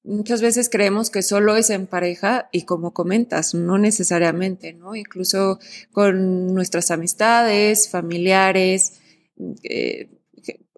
muchas 0.05 0.43
veces 0.43 0.69
creemos 0.69 1.11
que 1.11 1.23
solo 1.23 1.57
es 1.57 1.71
en 1.71 1.87
pareja 1.87 2.49
y 2.53 2.63
como 2.65 2.93
comentas, 2.93 3.55
no 3.55 3.79
necesariamente, 3.79 4.73
¿no? 4.73 4.95
Incluso 4.95 5.59
con 5.93 6.53
nuestras 6.55 6.91
amistades, 6.91 7.89
familiares, 7.89 9.01
eh, 9.63 10.11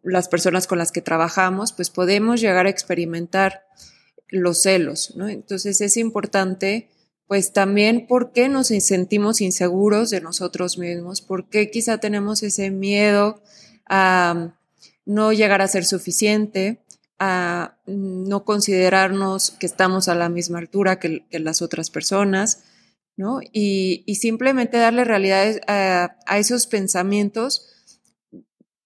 las 0.02 0.28
personas 0.28 0.66
con 0.66 0.78
las 0.78 0.92
que 0.92 1.00
trabajamos, 1.00 1.72
pues 1.72 1.90
podemos 1.90 2.40
llegar 2.40 2.66
a 2.66 2.70
experimentar 2.70 3.64
los 4.28 4.62
celos, 4.62 5.14
¿no? 5.16 5.28
Entonces 5.28 5.80
es 5.80 5.96
importante, 5.96 6.90
pues 7.26 7.52
también 7.52 8.06
por 8.06 8.32
qué 8.32 8.48
nos 8.48 8.68
sentimos 8.68 9.40
inseguros 9.40 10.10
de 10.10 10.20
nosotros 10.20 10.78
mismos, 10.78 11.20
por 11.22 11.48
qué 11.48 11.70
quizá 11.70 11.98
tenemos 11.98 12.42
ese 12.42 12.70
miedo 12.70 13.40
a 13.86 14.54
no 15.06 15.32
llegar 15.32 15.62
a 15.62 15.68
ser 15.68 15.84
suficiente, 15.84 16.84
a 17.18 17.76
no 17.86 18.44
considerarnos 18.44 19.52
que 19.52 19.66
estamos 19.66 20.08
a 20.08 20.14
la 20.14 20.28
misma 20.28 20.58
altura 20.58 20.98
que, 20.98 21.24
las 21.30 21.62
otras 21.62 21.90
personas, 21.90 22.64
¿no? 23.16 23.40
Y, 23.52 24.04
simplemente 24.20 24.78
darle 24.78 25.04
realidad 25.04 25.60
a, 25.66 26.16
a, 26.26 26.38
esos 26.38 26.66
pensamientos 26.66 27.73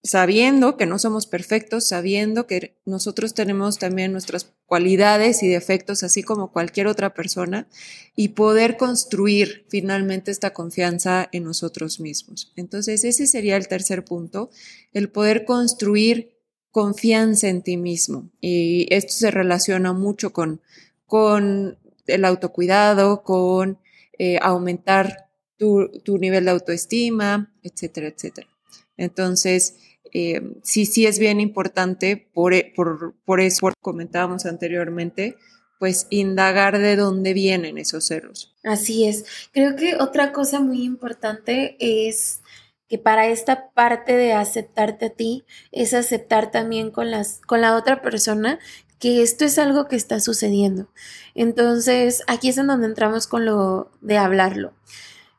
sabiendo 0.03 0.77
que 0.77 0.87
no 0.87 0.99
somos 0.99 1.27
perfectos, 1.27 1.89
sabiendo 1.89 2.47
que 2.47 2.79
nosotros 2.87 3.35
tenemos 3.35 3.79
también 3.79 4.13
nuestras 4.13 4.53
cualidades 4.67 5.43
y 5.43 5.49
defectos, 5.49 6.03
así 6.03 6.23
como 6.23 6.53
cualquier 6.53 6.87
otra 6.87 7.15
persona, 7.15 7.69
y 8.15 8.29
poder 8.29 8.77
construir 8.77 9.67
finalmente 9.69 10.31
esta 10.31 10.53
confianza 10.53 11.29
en 11.33 11.45
nosotros 11.45 12.01
mismos. 12.01 12.53
Entonces, 12.57 13.05
ese 13.05 13.27
sería 13.27 13.57
el 13.57 13.69
tercer 13.69 14.05
punto, 14.05 14.51
el 14.93 15.11
poder 15.11 15.45
construir 15.45 16.39
confianza 16.71 17.49
en 17.49 17.63
ti 17.63 17.77
mismo. 17.77 18.31
Y 18.41 18.87
esto 18.95 19.13
se 19.13 19.31
relaciona 19.31 19.93
mucho 19.93 20.33
con, 20.33 20.61
con 21.07 21.79
el 22.07 22.25
autocuidado, 22.25 23.23
con 23.23 23.79
eh, 24.19 24.39
aumentar 24.43 25.29
tu, 25.57 26.19
nivel 26.19 26.45
de 26.45 26.51
autoestima, 26.51 27.53
etcétera, 27.63 28.09
etcétera. 28.09 28.49
Entonces, 28.97 29.77
eh, 30.13 30.43
sí, 30.63 30.87
sí 30.87 31.07
es 31.07 31.19
bien 31.19 31.41
importante, 31.41 32.29
por, 32.33 32.55
e, 32.55 32.73
por, 32.75 33.15
por 33.25 33.41
eso 33.41 33.71
comentábamos 33.81 34.47
anteriormente, 34.47 35.37
pues 35.79 36.07
indagar 36.11 36.79
de 36.79 36.97
dónde 36.97 37.33
vienen 37.35 37.79
esos 37.79 38.07
ceros. 38.07 38.55
Así 38.65 39.07
es. 39.07 39.25
Creo 39.53 39.77
que 39.77 39.97
otra 39.97 40.33
cosa 40.33 40.61
muy 40.61 40.83
importante 40.83 41.77
es 41.79 42.43
que 42.89 42.99
para 42.99 43.29
esta 43.29 43.71
parte 43.71 44.17
de 44.17 44.33
aceptarte 44.33 45.07
a 45.07 45.11
ti 45.11 45.45
es 45.73 45.95
aceptar 45.95 46.51
también 46.51 46.91
con, 46.91 47.11
las, 47.11 47.41
con 47.47 47.61
la 47.61 47.77
otra 47.77 48.03
persona 48.03 48.59
que 48.99 49.23
esto 49.23 49.45
es 49.45 49.59
algo 49.59 49.87
que 49.87 49.97
está 49.97 50.21
sucediendo. 50.21 50.89
Entonces, 51.35 52.23
aquí 52.27 52.49
es 52.49 52.59
en 52.59 52.67
donde 52.67 52.87
entramos 52.87 53.27
con 53.27 53.45
lo 53.45 53.93
de 54.01 54.17
hablarlo. 54.17 54.73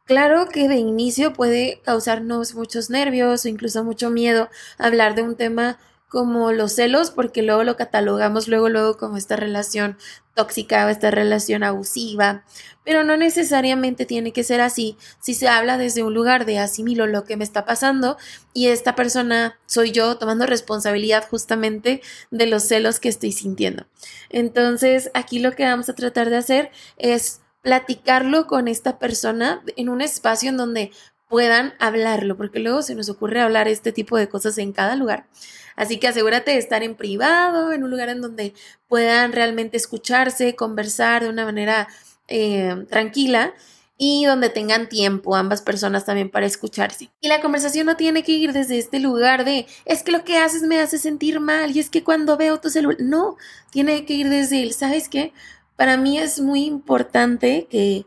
Claro 0.09 0.47
que 0.49 0.67
de 0.67 0.77
inicio 0.77 1.33
puede 1.33 1.81
causarnos 1.83 2.55
muchos 2.55 2.89
nervios 2.89 3.45
o 3.45 3.47
incluso 3.47 3.83
mucho 3.83 4.09
miedo 4.09 4.49
hablar 4.79 5.13
de 5.13 5.21
un 5.21 5.35
tema 5.35 5.77
como 6.07 6.51
los 6.51 6.73
celos, 6.73 7.11
porque 7.11 7.43
luego 7.43 7.63
lo 7.63 7.77
catalogamos 7.77 8.47
luego, 8.47 8.69
luego 8.69 8.97
como 8.97 9.17
esta 9.17 9.35
relación 9.35 9.99
tóxica 10.33 10.87
o 10.87 10.89
esta 10.89 11.11
relación 11.11 11.61
abusiva, 11.61 12.43
pero 12.83 13.03
no 13.03 13.17
necesariamente 13.17 14.07
tiene 14.07 14.33
que 14.33 14.43
ser 14.43 14.61
así 14.61 14.97
si 15.21 15.35
se 15.35 15.47
habla 15.47 15.77
desde 15.77 16.01
un 16.01 16.15
lugar 16.15 16.47
de 16.47 16.57
asimilo 16.57 17.05
lo 17.05 17.23
que 17.23 17.37
me 17.37 17.43
está 17.43 17.65
pasando 17.65 18.17
y 18.51 18.69
esta 18.69 18.95
persona 18.95 19.59
soy 19.67 19.91
yo 19.91 20.17
tomando 20.17 20.47
responsabilidad 20.47 21.27
justamente 21.29 22.01
de 22.31 22.47
los 22.47 22.63
celos 22.63 22.99
que 22.99 23.09
estoy 23.09 23.31
sintiendo. 23.31 23.85
Entonces, 24.31 25.11
aquí 25.13 25.37
lo 25.37 25.51
que 25.51 25.65
vamos 25.65 25.87
a 25.87 25.93
tratar 25.93 26.31
de 26.31 26.37
hacer 26.37 26.71
es 26.97 27.41
platicarlo 27.61 28.47
con 28.47 28.67
esta 28.67 28.99
persona 28.99 29.63
en 29.75 29.89
un 29.89 30.01
espacio 30.01 30.49
en 30.49 30.57
donde 30.57 30.91
puedan 31.27 31.73
hablarlo, 31.79 32.35
porque 32.37 32.59
luego 32.59 32.81
se 32.81 32.95
nos 32.95 33.09
ocurre 33.09 33.41
hablar 33.41 33.67
este 33.67 33.91
tipo 33.91 34.17
de 34.17 34.27
cosas 34.27 34.57
en 34.57 34.73
cada 34.73 34.95
lugar. 34.95 35.27
Así 35.75 35.97
que 35.97 36.07
asegúrate 36.07 36.51
de 36.51 36.57
estar 36.57 36.83
en 36.83 36.95
privado, 36.95 37.71
en 37.71 37.83
un 37.83 37.91
lugar 37.91 38.09
en 38.09 38.19
donde 38.19 38.53
puedan 38.87 39.31
realmente 39.31 39.77
escucharse, 39.77 40.55
conversar 40.55 41.23
de 41.23 41.29
una 41.29 41.45
manera 41.45 41.87
eh, 42.27 42.85
tranquila 42.89 43.53
y 43.97 44.25
donde 44.25 44.49
tengan 44.49 44.87
tiempo 44.89 45.35
ambas 45.35 45.61
personas 45.61 46.05
también 46.05 46.29
para 46.29 46.45
escucharse. 46.45 47.11
Y 47.19 47.27
la 47.27 47.41
conversación 47.41 47.85
no 47.85 47.97
tiene 47.97 48.23
que 48.23 48.31
ir 48.31 48.53
desde 48.53 48.79
este 48.79 48.99
lugar 48.99 49.45
de 49.45 49.67
es 49.85 50.03
que 50.03 50.11
lo 50.11 50.23
que 50.23 50.37
haces 50.37 50.63
me 50.63 50.79
hace 50.79 50.97
sentir 50.97 51.39
mal 51.39 51.75
y 51.75 51.79
es 51.79 51.89
que 51.89 52.03
cuando 52.03 52.37
veo 52.37 52.59
tu 52.59 52.69
celular, 52.69 52.97
no, 53.01 53.35
tiene 53.71 54.05
que 54.05 54.13
ir 54.13 54.29
desde 54.29 54.63
él. 54.63 54.73
¿Sabes 54.73 55.09
qué? 55.09 55.33
Para 55.79 55.95
mí 55.95 56.19
es 56.19 56.41
muy 56.41 56.65
importante 56.65 57.65
que 57.71 58.05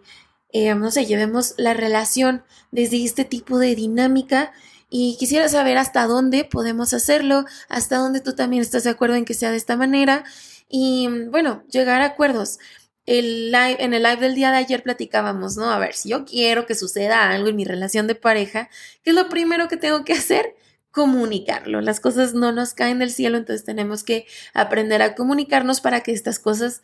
eh, 0.51 0.75
no 0.75 0.91
sé, 0.91 1.07
llevemos 1.07 1.55
la 1.57 1.73
relación 1.73 2.45
desde 2.71 3.03
este 3.03 3.25
tipo 3.25 3.59
de 3.59 3.75
dinámica 3.75 4.53
y 4.91 5.17
quisiera 5.19 5.49
saber 5.49 5.79
hasta 5.79 6.07
dónde 6.07 6.45
podemos 6.45 6.93
hacerlo, 6.93 7.47
hasta 7.71 7.97
dónde 7.97 8.21
tú 8.21 8.35
también 8.35 8.61
estás 8.61 8.85
de 8.85 8.91
acuerdo 8.91 9.17
en 9.17 9.25
que 9.25 9.33
sea 9.33 9.53
de 9.53 9.57
esta 9.57 9.79
manera 9.79 10.23
y 10.69 11.09
bueno, 11.31 11.65
llegar 11.71 12.03
a 12.03 12.09
acuerdos. 12.09 12.59
El 13.07 13.51
live, 13.51 13.79
en 13.79 13.95
el 13.95 14.03
live 14.03 14.21
del 14.21 14.35
día 14.35 14.51
de 14.51 14.59
ayer 14.59 14.83
platicábamos, 14.83 15.57
¿no? 15.57 15.71
A 15.71 15.79
ver, 15.79 15.95
si 15.95 16.11
yo 16.11 16.27
quiero 16.27 16.67
que 16.67 16.75
suceda 16.75 17.31
algo 17.31 17.49
en 17.49 17.57
mi 17.57 17.65
relación 17.65 18.07
de 18.07 18.17
pareja, 18.17 18.69
¿qué 19.03 19.11
es 19.11 19.17
lo 19.17 19.31
primero 19.31 19.69
que 19.69 19.79
tengo 19.79 20.05
que 20.05 20.13
hacer? 20.13 20.57
Comunicarlo. 20.91 21.81
Las 21.81 22.01
cosas 22.01 22.35
no 22.35 22.53
nos 22.53 22.75
caen 22.75 22.99
del 22.99 23.13
cielo, 23.13 23.39
entonces 23.39 23.65
tenemos 23.65 24.05
que 24.05 24.27
aprender 24.53 25.01
a 25.01 25.15
comunicarnos 25.15 25.81
para 25.81 26.03
que 26.03 26.13
estas 26.13 26.39
cosas 26.39 26.83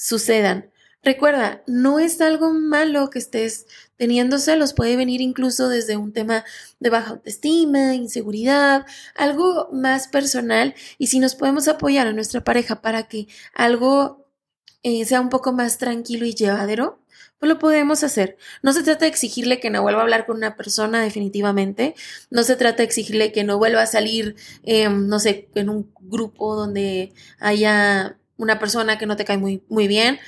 sucedan. 0.00 0.70
Recuerda, 1.02 1.62
no 1.66 1.98
es 1.98 2.20
algo 2.20 2.52
malo 2.52 3.08
que 3.10 3.18
estés 3.18 3.66
teniendo 3.96 4.38
celos, 4.38 4.74
puede 4.74 4.96
venir 4.96 5.20
incluso 5.20 5.68
desde 5.68 5.96
un 5.96 6.12
tema 6.12 6.44
de 6.78 6.90
baja 6.90 7.10
autoestima, 7.12 7.94
inseguridad, 7.94 8.86
algo 9.14 9.68
más 9.72 10.08
personal 10.08 10.74
y 10.98 11.06
si 11.08 11.18
nos 11.18 11.34
podemos 11.34 11.68
apoyar 11.68 12.06
a 12.06 12.12
nuestra 12.12 12.44
pareja 12.44 12.82
para 12.82 13.08
que 13.08 13.28
algo 13.54 14.26
eh, 14.82 15.04
sea 15.06 15.20
un 15.20 15.30
poco 15.30 15.52
más 15.52 15.78
tranquilo 15.78 16.26
y 16.26 16.34
llevadero, 16.34 17.00
pues 17.38 17.48
lo 17.48 17.58
podemos 17.58 18.04
hacer. 18.04 18.36
No 18.62 18.72
se 18.74 18.82
trata 18.82 19.06
de 19.06 19.10
exigirle 19.10 19.60
que 19.60 19.70
no 19.70 19.82
vuelva 19.82 20.00
a 20.00 20.04
hablar 20.04 20.26
con 20.26 20.36
una 20.36 20.56
persona 20.56 21.02
definitivamente, 21.02 21.94
no 22.30 22.42
se 22.42 22.56
trata 22.56 22.78
de 22.78 22.84
exigirle 22.84 23.32
que 23.32 23.44
no 23.44 23.58
vuelva 23.58 23.82
a 23.82 23.86
salir, 23.86 24.36
em, 24.62 25.08
no 25.08 25.18
sé, 25.18 25.48
en 25.54 25.70
un 25.70 25.92
grupo 26.00 26.56
donde 26.56 27.14
haya 27.38 28.19
una 28.40 28.58
persona 28.58 28.98
que 28.98 29.06
no 29.06 29.16
te 29.16 29.24
cae 29.24 29.38
muy, 29.38 29.62
muy 29.68 29.86
bien 29.86 30.18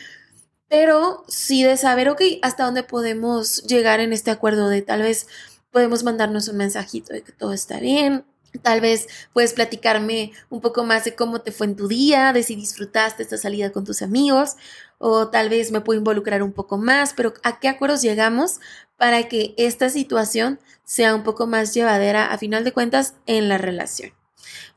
pero 0.69 1.23
sí 1.29 1.63
de 1.63 1.77
saber, 1.77 2.09
ok, 2.09 2.23
hasta 2.41 2.65
dónde 2.65 2.83
podemos 2.83 3.63
llegar 3.65 4.01
en 4.01 4.15
este 4.15 4.31
acuerdo 4.31 4.71
de 4.71 4.81
tal 4.81 5.03
vez 5.03 5.27
podemos 5.71 6.03
mandarnos 6.03 6.49
un 6.49 6.57
mensajito 6.57 7.13
de 7.13 7.21
que 7.21 7.33
todo 7.33 7.53
está 7.53 7.79
bien, 7.79 8.25
Tal 8.61 8.83
vez 8.83 9.09
puedes 9.33 9.55
platicarme 9.55 10.33
un 10.51 10.61
poco 10.61 10.85
más 10.85 11.05
de 11.05 11.15
cómo 11.15 11.41
te 11.41 11.53
fue 11.53 11.67
en 11.67 11.77
tu 11.77 11.89
día, 11.89 12.33
de 12.35 12.43
si 12.43 12.55
disfrutaste 12.55 13.23
esta 13.23 13.39
salida 13.39 13.73
con 13.73 13.85
tus 13.85 14.03
amigos, 14.03 14.57
o 14.99 15.29
tal 15.29 15.49
vez 15.49 15.73
me 15.73 15.81
puedo 15.81 15.99
involucrar 15.99 16.43
un 16.43 16.53
poco 16.53 16.77
más, 16.77 17.15
pero 17.15 17.33
¿a 17.45 17.61
qué 17.61 17.69
acuerdos 17.69 18.03
llegamos 18.03 18.61
para 18.99 19.27
que 19.29 19.55
esta 19.57 19.89
situación 19.89 20.61
sea 20.85 21.15
un 21.15 21.23
poco 21.23 21.47
más 21.47 21.73
llevadera 21.73 22.27
a 22.27 22.39
final 22.39 22.63
de 22.63 22.73
cuentas 22.73 23.15
en 23.27 23.49
la 23.49 23.57
relación? 23.57 24.13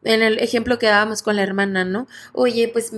En 0.04 0.24
el 0.24 0.40
ejemplo 0.40 0.80
que 0.80 0.88
dábamos 0.88 1.22
con 1.22 1.36
la 1.36 1.44
hermana, 1.44 1.84
¿no? 1.84 2.08
Oye, 2.32 2.70
pues 2.70 2.92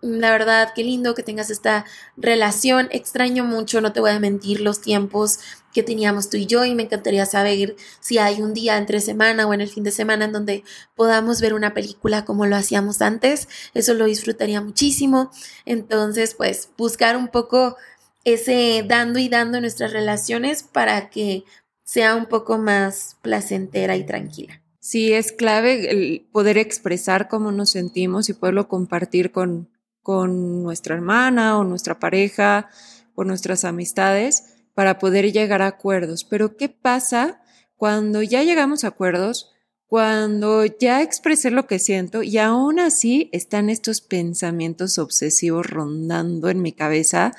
la 0.00 0.30
verdad, 0.30 0.72
qué 0.74 0.82
lindo 0.82 1.14
que 1.14 1.22
tengas 1.22 1.50
esta 1.50 1.84
relación. 2.16 2.88
Extraño 2.90 3.44
mucho, 3.44 3.80
no 3.80 3.92
te 3.92 4.00
voy 4.00 4.10
a 4.10 4.20
mentir, 4.20 4.60
los 4.60 4.80
tiempos 4.80 5.40
que 5.72 5.82
teníamos 5.82 6.28
tú 6.28 6.36
y 6.36 6.46
yo 6.46 6.64
y 6.64 6.74
me 6.74 6.84
encantaría 6.84 7.24
saber 7.26 7.76
si 8.00 8.18
hay 8.18 8.42
un 8.42 8.54
día 8.54 8.76
entre 8.76 9.00
semana 9.00 9.46
o 9.46 9.54
en 9.54 9.60
el 9.60 9.68
fin 9.68 9.84
de 9.84 9.90
semana 9.90 10.26
en 10.26 10.32
donde 10.32 10.64
podamos 10.94 11.40
ver 11.40 11.54
una 11.54 11.74
película 11.74 12.24
como 12.24 12.46
lo 12.46 12.56
hacíamos 12.56 13.02
antes. 13.02 13.48
Eso 13.74 13.94
lo 13.94 14.04
disfrutaría 14.04 14.60
muchísimo. 14.60 15.30
Entonces, 15.64 16.34
pues 16.34 16.68
buscar 16.76 17.16
un 17.16 17.28
poco 17.28 17.76
ese 18.24 18.84
dando 18.86 19.18
y 19.18 19.28
dando 19.28 19.60
nuestras 19.60 19.92
relaciones 19.92 20.62
para 20.62 21.10
que 21.10 21.44
sea 21.84 22.14
un 22.14 22.26
poco 22.26 22.58
más 22.58 23.16
placentera 23.22 23.96
y 23.96 24.04
tranquila. 24.04 24.62
Sí, 24.78 25.12
es 25.12 25.30
clave 25.30 25.90
el 25.90 26.26
poder 26.32 26.58
expresar 26.58 27.28
cómo 27.28 27.52
nos 27.52 27.70
sentimos 27.70 28.28
y 28.28 28.32
poderlo 28.32 28.66
compartir 28.66 29.30
con, 29.30 29.68
con 30.02 30.62
nuestra 30.62 30.94
hermana 30.94 31.58
o 31.58 31.64
nuestra 31.64 31.98
pareja 31.98 32.68
o 33.14 33.24
nuestras 33.24 33.64
amistades 33.64 34.44
para 34.74 34.98
poder 34.98 35.32
llegar 35.32 35.62
a 35.62 35.68
acuerdos. 35.68 36.24
Pero 36.24 36.56
¿qué 36.56 36.68
pasa 36.68 37.42
cuando 37.76 38.22
ya 38.22 38.42
llegamos 38.42 38.84
a 38.84 38.88
acuerdos? 38.88 39.52
Cuando 39.86 40.64
ya 40.64 41.02
expresé 41.02 41.50
lo 41.50 41.66
que 41.66 41.78
siento 41.78 42.22
y 42.22 42.38
aún 42.38 42.80
así 42.80 43.28
están 43.32 43.68
estos 43.68 44.00
pensamientos 44.00 44.98
obsesivos 44.98 45.66
rondando 45.66 46.48
en 46.48 46.62
mi 46.62 46.72
cabeza 46.72 47.32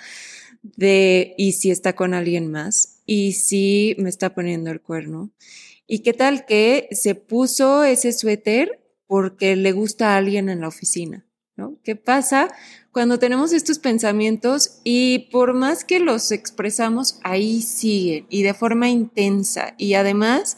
de 0.62 1.34
¿y 1.38 1.53
si 1.53 1.72
está 1.72 1.93
con 1.96 2.13
alguien 2.13 2.51
más? 2.51 3.01
¿Y 3.08 3.34
si 3.34 3.96
me 3.98 4.10
está 4.10 4.36
poniendo 4.36 4.70
el 4.70 4.82
cuerno? 4.82 5.32
¿Y 5.88 6.00
qué 6.00 6.13
tal 6.13 6.46
que 6.46 6.88
se 6.91 7.15
puso 7.15 7.84
ese 7.84 8.13
suéter 8.13 8.79
porque 9.08 9.55
le 9.55 9.72
gusta 9.72 10.13
a 10.13 10.17
alguien 10.17 10.48
en 10.50 10.62
la 10.62 10.67
oficina? 10.67 11.25
¿No? 11.55 11.77
¿Qué 11.83 11.95
pasa 11.95 12.50
cuando 12.91 13.19
tenemos 13.19 13.53
estos 13.53 13.79
pensamientos 13.79 14.81
y 14.83 15.29
por 15.31 15.53
más 15.53 15.83
que 15.83 16.00
los 16.00 16.31
expresamos, 16.31 17.19
ahí 17.24 17.62
siguen 17.62 18.25
y 18.29 18.43
de 18.43 18.53
forma 18.53 18.89
intensa 18.89 19.75
y 19.77 19.93
además 19.93 20.57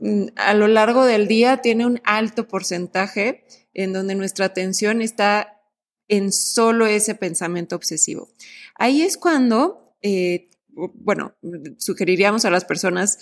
mm, 0.00 0.26
a 0.36 0.54
lo 0.54 0.68
largo 0.68 1.04
del 1.04 1.28
día 1.28 1.58
tiene 1.58 1.86
un 1.86 2.00
alto 2.04 2.48
porcentaje 2.48 3.44
en 3.74 3.92
donde 3.92 4.14
nuestra 4.14 4.46
atención 4.46 5.02
está 5.02 5.60
en 6.08 6.32
solo 6.32 6.86
ese 6.86 7.14
pensamiento 7.14 7.76
obsesivo. 7.76 8.28
Ahí 8.74 9.02
es 9.02 9.16
cuando, 9.16 9.96
eh, 10.02 10.50
bueno, 10.68 11.34
sugeriríamos 11.78 12.44
a 12.44 12.50
las 12.50 12.64
personas 12.64 13.18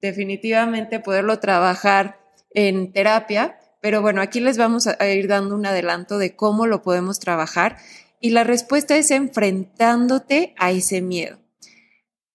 definitivamente 0.00 1.00
poderlo 1.00 1.38
trabajar 1.38 2.20
en 2.52 2.92
terapia, 2.92 3.59
pero 3.80 4.02
bueno, 4.02 4.20
aquí 4.20 4.40
les 4.40 4.58
vamos 4.58 4.86
a 4.86 5.08
ir 5.08 5.26
dando 5.28 5.54
un 5.54 5.66
adelanto 5.66 6.18
de 6.18 6.36
cómo 6.36 6.66
lo 6.66 6.82
podemos 6.82 7.18
trabajar 7.18 7.78
y 8.20 8.30
la 8.30 8.44
respuesta 8.44 8.96
es 8.96 9.10
enfrentándote 9.10 10.54
a 10.58 10.70
ese 10.70 11.00
miedo. 11.00 11.38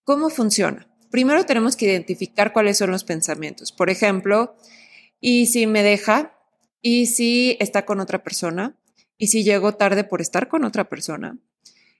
¿Cómo 0.03 0.29
funciona? 0.29 0.87
Primero 1.11 1.45
tenemos 1.45 1.75
que 1.75 1.85
identificar 1.85 2.51
cuáles 2.51 2.77
son 2.77 2.91
los 2.91 3.03
pensamientos. 3.03 3.71
Por 3.71 3.89
ejemplo, 3.89 4.55
¿y 5.19 5.45
si 5.45 5.67
me 5.67 5.83
deja? 5.83 6.37
¿Y 6.81 7.05
si 7.05 7.57
está 7.59 7.85
con 7.85 7.99
otra 7.99 8.23
persona? 8.23 8.75
¿Y 9.17 9.27
si 9.27 9.43
llego 9.43 9.75
tarde 9.75 10.03
por 10.03 10.21
estar 10.21 10.47
con 10.47 10.65
otra 10.65 10.89
persona? 10.89 11.37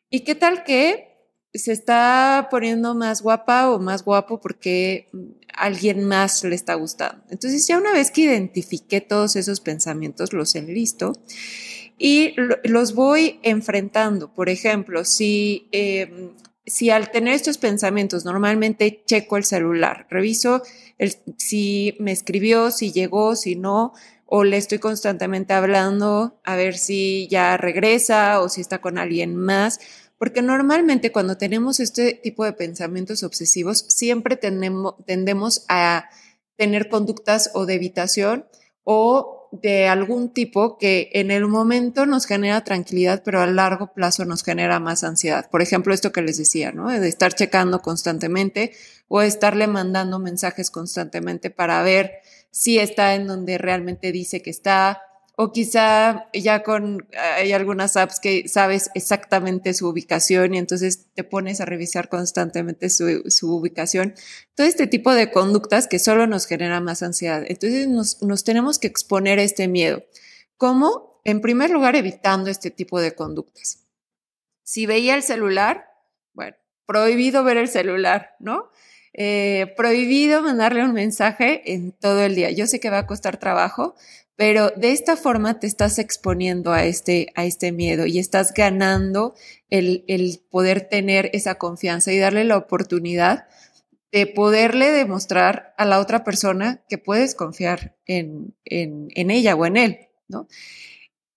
¿Y 0.10 0.22
qué 0.22 0.36
tal 0.36 0.64
que 0.64 1.14
se 1.55 1.71
está 1.71 2.47
poniendo 2.51 2.95
más 2.95 3.21
guapa 3.21 3.71
o 3.71 3.79
más 3.79 4.03
guapo 4.03 4.39
porque 4.39 5.09
alguien 5.53 6.03
más 6.03 6.43
le 6.43 6.55
está 6.55 6.75
gustando. 6.75 7.24
Entonces 7.29 7.65
ya 7.67 7.77
una 7.77 7.93
vez 7.93 8.12
que 8.12 8.21
identifiqué 8.21 9.01
todos 9.01 9.35
esos 9.35 9.62
pensamientos, 9.62 10.33
los 10.33 10.55
enlisto 10.55 11.13
y 11.97 12.35
los 12.63 12.93
voy 12.93 13.39
enfrentando. 13.43 14.33
Por 14.33 14.50
ejemplo, 14.50 15.05
si, 15.05 15.67
em, 15.71 16.31
si 16.65 16.89
al 16.89 17.12
tener 17.12 17.33
estos 17.33 17.57
pensamientos 17.57 18.25
normalmente 18.25 19.03
checo 19.05 19.38
el 19.38 19.45
celular, 19.45 20.07
reviso 20.09 20.62
si 21.38 21.95
me 22.00 22.12
escribió, 22.12 22.71
si 22.71 22.91
llegó, 22.91 23.35
si 23.35 23.55
no, 23.55 23.93
o 24.25 24.43
le 24.43 24.57
estoy 24.57 24.79
constantemente 24.79 25.53
hablando 25.53 26.39
a 26.43 26.55
ver 26.55 26.77
si 26.77 27.27
ya 27.29 27.57
regresa 27.57 28.41
o 28.41 28.50
si 28.50 28.62
está 28.62 28.79
con 28.79 28.97
alguien 28.97 29.35
más 29.35 29.79
porque 30.17 30.41
normalmente 30.41 31.12
cuando 31.12 31.38
tenemos 31.38 31.79
este 31.79 32.13
tipo 32.13 32.45
de 32.45 32.53
pensamientos 32.53 33.24
obsesivos, 33.24 33.79
siempre 33.89 34.38
tendemos 34.38 35.65
a 35.67 36.10
tener 36.55 36.89
conductas 36.89 37.51
o 37.53 37.65
de 37.65 37.75
evitación 37.75 38.45
o 38.84 39.50
de 39.51 39.88
algún 39.88 40.34
tipo 40.34 40.77
que 40.77 41.10
en 41.13 41.31
el 41.31 41.48
momento 41.48 42.05
nos 42.05 42.25
genera 42.25 42.63
tranquilidad, 42.63 43.24
pero 43.24 43.41
a 43.41 43.48
largo 43.48 43.93
plazo 43.93 44.25
nos 44.25 44.43
genera 44.43 44.79
más 44.79 45.03
ansiedad. 45.03 45.50
Por 45.50 45.62
ejemplo, 45.62 45.93
esto 45.93 46.12
que 46.12 46.22
les 46.22 46.38
decía, 46.38 46.72
¿no? 46.72 46.89
De 46.89 47.07
estar 47.07 47.34
checando 47.34 47.81
constantemente 47.81 48.74
o 49.07 49.22
estarle 49.22 49.68
mandando 49.68 50.20
mensajes 50.20 50.72
constantemente 50.72 51.51
para 51.51 51.81
ver 51.83 52.20
si 52.51 52.79
está 52.79 53.16
en 53.16 53.27
donde 53.27 53.57
realmente 53.57 54.11
dice 54.11 54.42
que 54.42 54.50
está, 54.50 55.01
o 55.37 55.51
quizá 55.51 56.29
ya 56.33 56.63
con, 56.63 57.07
hay 57.37 57.51
algunas 57.51 57.98
apps 57.98 58.19
que 58.19 58.48
sabes 58.48 58.89
exactamente 58.95 59.74
su 59.74 59.87
ubicación 59.87 60.53
y 60.53 60.57
entonces 60.57 61.07
te 61.13 61.24
pones 61.24 61.59
a 61.59 61.65
revisar 61.65 62.07
constantemente 62.07 62.89
su, 62.89 63.21
ubicación. 63.43 64.13
Todo 64.55 64.65
este 64.65 64.87
tipo 64.87 65.13
de 65.13 65.31
conductas 65.31 65.87
que 65.87 66.00
solo 66.00 66.25
nos 66.25 66.45
genera 66.45 66.79
más 66.79 67.03
ansiedad. 67.03 67.43
Entonces 67.48 67.87
nos, 67.87 68.21
nos 68.21 68.43
tenemos 68.45 68.79
que 68.79 68.87
exponer 68.87 69.39
a 69.39 69.43
este 69.43 69.67
miedo. 69.67 70.03
¿Cómo? 70.57 71.19
En 71.25 71.41
primer 71.41 71.69
lugar, 71.69 71.95
evitando 71.95 72.50
este 72.50 72.71
tipo 72.71 73.01
de 73.01 73.13
conductas. 73.13 73.79
Si 74.63 74.85
veía 74.85 75.15
el 75.15 75.24
celular, 75.24 75.85
bueno, 76.33 76.55
prohibido 76.85 77.43
ver 77.43 77.57
el 77.57 77.67
celular, 77.67 78.35
¿no? 78.39 78.69
Eh, 79.17 79.74
prohibido 79.77 80.41
mandarle 80.41 80.83
un 80.83 80.93
mensaje 80.93 81.74
en 81.74 81.93
todo 81.93 82.21
el 82.21 82.35
día. 82.35 82.51
Yo 82.51 82.67
sé 82.67 82.79
que 82.79 82.89
va 82.89 83.00
a 83.00 83.07
costar 83.07 83.37
trabajo, 83.37 83.95
pero 84.35 84.71
de 84.71 84.91
esta 84.91 85.15
forma 85.15 85.59
te 85.59 85.67
estás 85.67 85.98
exponiendo 85.98 86.74
a 86.74 86.85
este, 86.85 87.27
a 87.35 87.45
este 87.45 87.71
miedo 87.71 88.05
y 88.05 88.19
estás 88.19 88.53
ganando 88.53 89.35
el, 89.69 90.03
el 90.07 90.41
poder 90.50 90.89
tener 90.89 91.29
esa 91.33 91.55
confianza 91.55 92.11
y 92.11 92.19
darle 92.19 92.43
la 92.43 92.57
oportunidad 92.57 93.48
de 94.15 94.27
poderle 94.27 94.91
demostrar 94.91 95.74
a 95.77 95.83
la 95.83 96.00
otra 96.00 96.24
persona 96.24 96.81
que 96.87 96.98
puedes 96.98 97.35
confiar 97.35 97.98
en, 98.05 98.55
en, 98.63 99.29
ella 99.29 99.55
o 99.55 99.65
en 99.65 99.75
él, 99.75 100.07
¿no? 100.29 100.48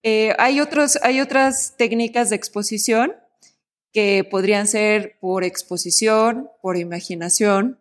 Eh, 0.01 0.33
hay, 0.37 0.61
otros, 0.61 0.97
hay 1.03 1.19
otras 1.19 1.75
técnicas 1.77 2.29
de 2.29 2.37
exposición 2.37 3.15
que 3.91 4.23
podrían 4.23 4.65
ser 4.65 5.17
por 5.19 5.43
exposición, 5.43 6.49
por 6.61 6.77
imaginación, 6.77 7.78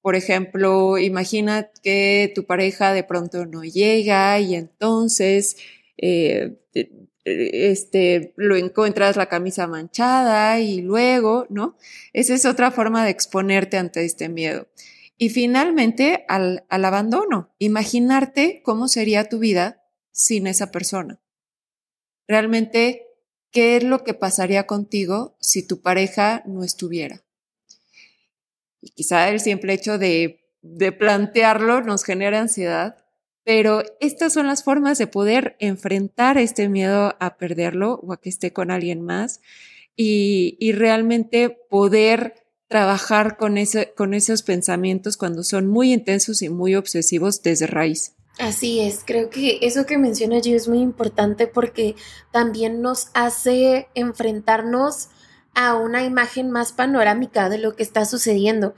por 0.00 0.14
ejemplo, 0.14 0.98
imagina 0.98 1.70
que 1.82 2.32
tu 2.34 2.44
pareja 2.44 2.92
de 2.92 3.04
pronto 3.04 3.46
no 3.46 3.64
llega 3.64 4.38
y 4.40 4.54
entonces 4.54 5.56
eh, 5.96 6.56
este, 7.24 8.32
lo 8.36 8.56
encuentras 8.56 9.16
la 9.16 9.26
camisa 9.26 9.66
manchada 9.66 10.60
y 10.60 10.80
luego, 10.80 11.46
¿no? 11.50 11.76
Esa 12.12 12.34
es 12.34 12.44
otra 12.44 12.70
forma 12.70 13.04
de 13.04 13.10
exponerte 13.10 13.76
ante 13.76 14.04
este 14.04 14.28
miedo. 14.28 14.68
Y 15.18 15.30
finalmente, 15.30 16.24
al, 16.28 16.64
al 16.68 16.84
abandono, 16.84 17.54
imaginarte 17.58 18.62
cómo 18.64 18.86
sería 18.88 19.28
tu 19.28 19.40
vida 19.40 19.84
sin 20.12 20.46
esa 20.46 20.70
persona. 20.70 21.20
Realmente, 22.28 23.06
¿qué 23.50 23.76
es 23.76 23.82
lo 23.82 24.04
que 24.04 24.14
pasaría 24.14 24.66
contigo 24.66 25.36
si 25.40 25.66
tu 25.66 25.82
pareja 25.82 26.42
no 26.46 26.62
estuviera? 26.62 27.24
Y 28.80 28.90
quizá 28.90 29.28
el 29.28 29.40
simple 29.40 29.72
hecho 29.72 29.98
de, 29.98 30.40
de 30.62 30.92
plantearlo 30.92 31.82
nos 31.82 32.04
genera 32.04 32.40
ansiedad, 32.40 32.96
pero 33.44 33.82
estas 34.00 34.32
son 34.32 34.46
las 34.46 34.62
formas 34.62 34.98
de 34.98 35.06
poder 35.06 35.56
enfrentar 35.58 36.38
este 36.38 36.68
miedo 36.68 37.16
a 37.18 37.36
perderlo 37.38 38.00
o 38.02 38.12
a 38.12 38.20
que 38.20 38.28
esté 38.28 38.52
con 38.52 38.70
alguien 38.70 39.02
más 39.02 39.40
y, 39.96 40.56
y 40.60 40.72
realmente 40.72 41.50
poder 41.70 42.46
trabajar 42.68 43.38
con, 43.38 43.56
ese, 43.56 43.94
con 43.96 44.14
esos 44.14 44.42
pensamientos 44.42 45.16
cuando 45.16 45.42
son 45.42 45.66
muy 45.66 45.92
intensos 45.92 46.42
y 46.42 46.50
muy 46.50 46.74
obsesivos 46.74 47.42
desde 47.42 47.66
raíz. 47.66 48.14
Así 48.38 48.80
es, 48.80 49.02
creo 49.04 49.30
que 49.30 49.58
eso 49.62 49.84
que 49.84 49.98
menciona 49.98 50.36
allí 50.36 50.54
es 50.54 50.68
muy 50.68 50.78
importante 50.78 51.48
porque 51.48 51.96
también 52.30 52.82
nos 52.82 53.08
hace 53.14 53.88
enfrentarnos 53.94 55.08
a 55.54 55.74
una 55.74 56.04
imagen 56.04 56.50
más 56.50 56.72
panorámica 56.72 57.48
de 57.48 57.58
lo 57.58 57.76
que 57.76 57.82
está 57.82 58.04
sucediendo. 58.04 58.74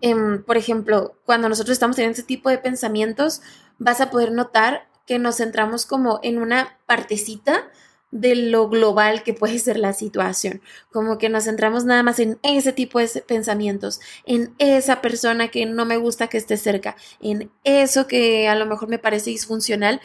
Em, 0.00 0.42
por 0.42 0.56
ejemplo, 0.56 1.16
cuando 1.24 1.48
nosotros 1.48 1.74
estamos 1.74 1.96
teniendo 1.96 2.14
ese 2.14 2.26
tipo 2.26 2.50
de 2.50 2.58
pensamientos, 2.58 3.40
vas 3.78 4.00
a 4.00 4.10
poder 4.10 4.32
notar 4.32 4.88
que 5.06 5.18
nos 5.18 5.36
centramos 5.36 5.86
como 5.86 6.20
en 6.22 6.38
una 6.38 6.78
partecita 6.86 7.70
de 8.12 8.34
lo 8.36 8.68
global 8.68 9.22
que 9.22 9.32
puede 9.32 9.58
ser 9.58 9.78
la 9.78 9.94
situación, 9.94 10.60
como 10.92 11.16
que 11.16 11.30
nos 11.30 11.44
centramos 11.44 11.86
nada 11.86 12.02
más 12.02 12.18
en 12.20 12.38
ese 12.42 12.72
tipo 12.72 12.98
de 12.98 13.08
pensamientos, 13.26 14.00
en 14.26 14.54
esa 14.58 15.00
persona 15.00 15.48
que 15.48 15.64
no 15.64 15.86
me 15.86 15.96
gusta 15.96 16.28
que 16.28 16.36
esté 16.36 16.58
cerca, 16.58 16.94
en 17.20 17.50
eso 17.64 18.06
que 18.06 18.48
a 18.48 18.54
lo 18.54 18.66
mejor 18.66 18.88
me 18.88 18.98
parece 18.98 19.30
disfuncional 19.30 20.00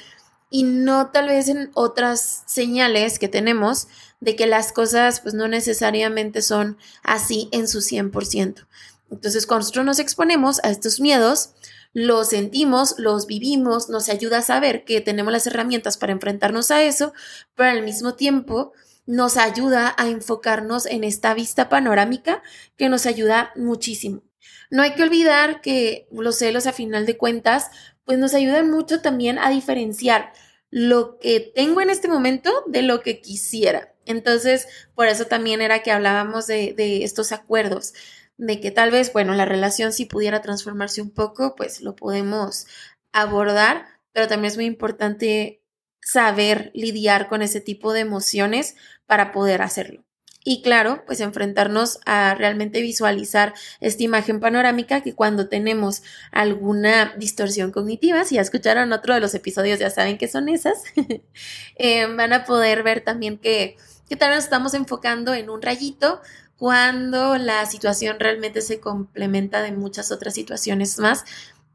y 0.49 0.63
no 0.63 1.11
tal 1.11 1.27
vez 1.27 1.49
en 1.49 1.69
otras 1.73 2.43
señales 2.45 3.19
que 3.19 3.27
tenemos 3.27 3.89
de 4.19 4.35
que 4.35 4.47
las 4.47 4.71
cosas 4.71 5.19
pues 5.21 5.33
no 5.33 5.47
necesariamente 5.47 6.41
son 6.41 6.77
así 7.03 7.49
en 7.51 7.67
su 7.67 7.79
100%. 7.79 8.67
Entonces, 9.09 9.45
cuando 9.45 9.61
nosotros 9.61 9.85
nos 9.85 9.99
exponemos 9.99 10.59
a 10.63 10.69
estos 10.69 10.99
miedos, 10.99 11.51
los 11.93 12.29
sentimos, 12.29 12.95
los 12.97 13.25
vivimos, 13.25 13.89
nos 13.89 14.09
ayuda 14.09 14.39
a 14.39 14.41
saber 14.41 14.83
que 14.83 15.01
tenemos 15.01 15.31
las 15.31 15.47
herramientas 15.47 15.97
para 15.97 16.13
enfrentarnos 16.13 16.71
a 16.71 16.83
eso, 16.83 17.13
pero 17.55 17.71
al 17.71 17.83
mismo 17.83 18.15
tiempo 18.15 18.73
nos 19.05 19.37
ayuda 19.37 19.95
a 19.97 20.07
enfocarnos 20.07 20.85
en 20.85 21.03
esta 21.03 21.33
vista 21.33 21.69
panorámica 21.69 22.43
que 22.75 22.89
nos 22.89 23.05
ayuda 23.05 23.51
muchísimo. 23.55 24.21
No 24.69 24.83
hay 24.83 24.95
que 24.95 25.03
olvidar 25.03 25.61
que 25.61 26.07
los 26.11 26.37
celos 26.37 26.67
a 26.67 26.73
final 26.73 27.05
de 27.05 27.17
cuentas 27.17 27.67
pues 28.03 28.19
nos 28.19 28.33
ayudan 28.33 28.69
mucho 28.69 29.01
también 29.01 29.39
a 29.39 29.49
diferenciar 29.49 30.33
lo 30.69 31.17
que 31.19 31.39
tengo 31.39 31.81
en 31.81 31.89
este 31.89 32.07
momento 32.07 32.51
de 32.67 32.81
lo 32.81 33.01
que 33.01 33.21
quisiera. 33.21 33.93
Entonces, 34.05 34.67
por 34.95 35.07
eso 35.07 35.25
también 35.25 35.61
era 35.61 35.83
que 35.83 35.91
hablábamos 35.91 36.47
de, 36.47 36.73
de 36.73 37.03
estos 37.03 37.31
acuerdos, 37.31 37.93
de 38.37 38.59
que 38.59 38.71
tal 38.71 38.91
vez, 38.91 39.11
bueno, 39.13 39.33
la 39.33 39.45
relación 39.45 39.93
si 39.93 40.05
pudiera 40.05 40.41
transformarse 40.41 41.01
un 41.01 41.11
poco, 41.11 41.55
pues 41.55 41.81
lo 41.81 41.95
podemos 41.95 42.67
abordar, 43.11 43.85
pero 44.13 44.27
también 44.27 44.51
es 44.51 44.57
muy 44.57 44.65
importante 44.65 45.61
saber 46.01 46.71
lidiar 46.73 47.27
con 47.27 47.41
ese 47.41 47.61
tipo 47.61 47.93
de 47.93 48.01
emociones 48.01 48.75
para 49.05 49.31
poder 49.31 49.61
hacerlo. 49.61 50.06
Y 50.49 50.61
claro, 50.61 51.03
pues 51.05 51.19
enfrentarnos 51.19 51.99
a 52.05 52.33
realmente 52.33 52.81
visualizar 52.81 53.53
esta 53.81 54.03
imagen 54.03 54.39
panorámica 54.39 55.01
que 55.01 55.13
cuando 55.13 55.49
tenemos 55.49 56.03
alguna 56.31 57.13
distorsión 57.17 57.73
cognitiva, 57.73 58.23
si 58.23 58.35
ya 58.35 58.41
escucharon 58.43 58.93
otro 58.93 59.13
de 59.13 59.19
los 59.19 59.35
episodios 59.35 59.77
ya 59.77 59.89
saben 59.89 60.17
que 60.17 60.29
son 60.29 60.47
esas, 60.47 60.83
eh, 61.75 62.07
van 62.15 62.31
a 62.31 62.45
poder 62.45 62.81
ver 62.83 63.01
también 63.01 63.37
que, 63.37 63.75
que 64.07 64.15
tal 64.15 64.29
vez 64.29 64.45
estamos 64.45 64.73
enfocando 64.73 65.33
en 65.33 65.49
un 65.49 65.61
rayito 65.61 66.21
cuando 66.55 67.37
la 67.37 67.65
situación 67.65 68.15
realmente 68.17 68.61
se 68.61 68.79
complementa 68.79 69.61
de 69.61 69.73
muchas 69.73 70.13
otras 70.13 70.33
situaciones 70.33 70.97
más 70.97 71.25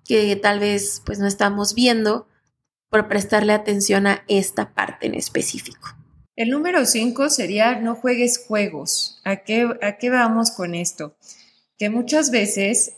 que 0.06 0.34
tal 0.36 0.60
vez 0.60 1.02
pues 1.04 1.18
no 1.18 1.26
estamos 1.26 1.74
viendo 1.74 2.26
por 2.88 3.06
prestarle 3.06 3.52
atención 3.52 4.06
a 4.06 4.24
esta 4.28 4.72
parte 4.72 5.08
en 5.08 5.14
específico. 5.14 5.94
El 6.34 6.48
número 6.48 6.86
5 6.86 7.28
sería 7.28 7.78
no 7.78 7.94
juegues 7.94 8.44
juegos. 8.46 9.20
¿A 9.24 9.36
qué, 9.36 9.68
¿A 9.82 9.98
qué 9.98 10.08
vamos 10.08 10.50
con 10.50 10.74
esto? 10.74 11.14
Que 11.76 11.90
muchas 11.90 12.30
veces 12.30 12.94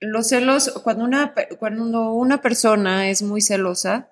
los 0.00 0.28
celos, 0.28 0.70
cuando 0.82 1.04
una, 1.04 1.34
cuando 1.58 2.12
una 2.12 2.42
persona 2.42 3.08
es 3.08 3.22
muy 3.22 3.40
celosa, 3.40 4.10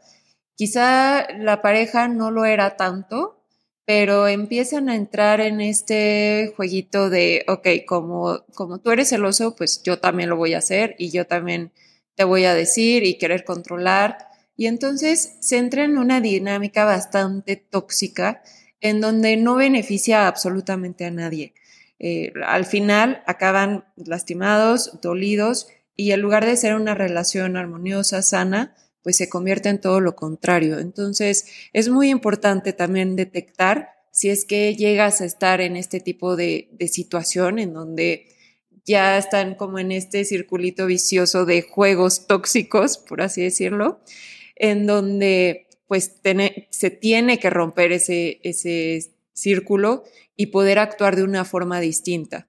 quizá 0.54 1.30
la 1.38 1.60
pareja 1.60 2.08
no 2.08 2.30
lo 2.30 2.44
era 2.44 2.76
tanto, 2.76 3.42
pero 3.84 4.28
empiezan 4.28 4.88
a 4.88 4.94
entrar 4.94 5.40
en 5.40 5.60
este 5.60 6.52
jueguito 6.56 7.10
de, 7.10 7.44
ok, 7.48 7.68
como, 7.86 8.44
como 8.54 8.78
tú 8.78 8.92
eres 8.92 9.08
celoso, 9.08 9.56
pues 9.56 9.82
yo 9.82 9.98
también 9.98 10.30
lo 10.30 10.36
voy 10.36 10.54
a 10.54 10.58
hacer 10.58 10.94
y 10.96 11.10
yo 11.10 11.26
también 11.26 11.72
te 12.14 12.24
voy 12.24 12.44
a 12.44 12.54
decir 12.54 13.04
y 13.04 13.18
querer 13.18 13.44
controlar. 13.44 14.29
Y 14.60 14.66
entonces 14.66 15.36
se 15.40 15.56
entra 15.56 15.84
en 15.84 15.96
una 15.96 16.20
dinámica 16.20 16.84
bastante 16.84 17.56
tóxica 17.56 18.42
en 18.82 19.00
donde 19.00 19.38
no 19.38 19.54
beneficia 19.54 20.26
absolutamente 20.26 21.06
a 21.06 21.10
nadie. 21.10 21.54
Eh, 21.98 22.34
al 22.44 22.66
final 22.66 23.22
acaban 23.26 23.86
lastimados, 23.96 25.00
dolidos 25.00 25.68
y 25.96 26.12
en 26.12 26.20
lugar 26.20 26.44
de 26.44 26.58
ser 26.58 26.74
una 26.74 26.94
relación 26.94 27.56
armoniosa, 27.56 28.20
sana, 28.20 28.76
pues 29.02 29.16
se 29.16 29.30
convierte 29.30 29.70
en 29.70 29.80
todo 29.80 29.98
lo 30.02 30.14
contrario. 30.14 30.78
Entonces 30.78 31.46
es 31.72 31.88
muy 31.88 32.10
importante 32.10 32.74
también 32.74 33.16
detectar 33.16 33.94
si 34.12 34.28
es 34.28 34.44
que 34.44 34.76
llegas 34.76 35.22
a 35.22 35.24
estar 35.24 35.62
en 35.62 35.74
este 35.74 36.00
tipo 36.00 36.36
de, 36.36 36.68
de 36.72 36.88
situación 36.88 37.58
en 37.58 37.72
donde 37.72 38.28
ya 38.84 39.16
están 39.16 39.54
como 39.54 39.78
en 39.78 39.90
este 39.90 40.26
circulito 40.26 40.84
vicioso 40.84 41.46
de 41.46 41.62
juegos 41.62 42.26
tóxicos, 42.26 42.98
por 42.98 43.22
así 43.22 43.40
decirlo, 43.40 44.02
en 44.60 44.86
donde 44.86 45.68
pues 45.88 46.20
se 46.68 46.90
tiene 46.90 47.40
que 47.40 47.50
romper 47.50 47.92
ese, 47.92 48.40
ese 48.44 49.12
círculo 49.32 50.04
y 50.36 50.46
poder 50.46 50.78
actuar 50.78 51.16
de 51.16 51.24
una 51.24 51.44
forma 51.44 51.80
distinta, 51.80 52.46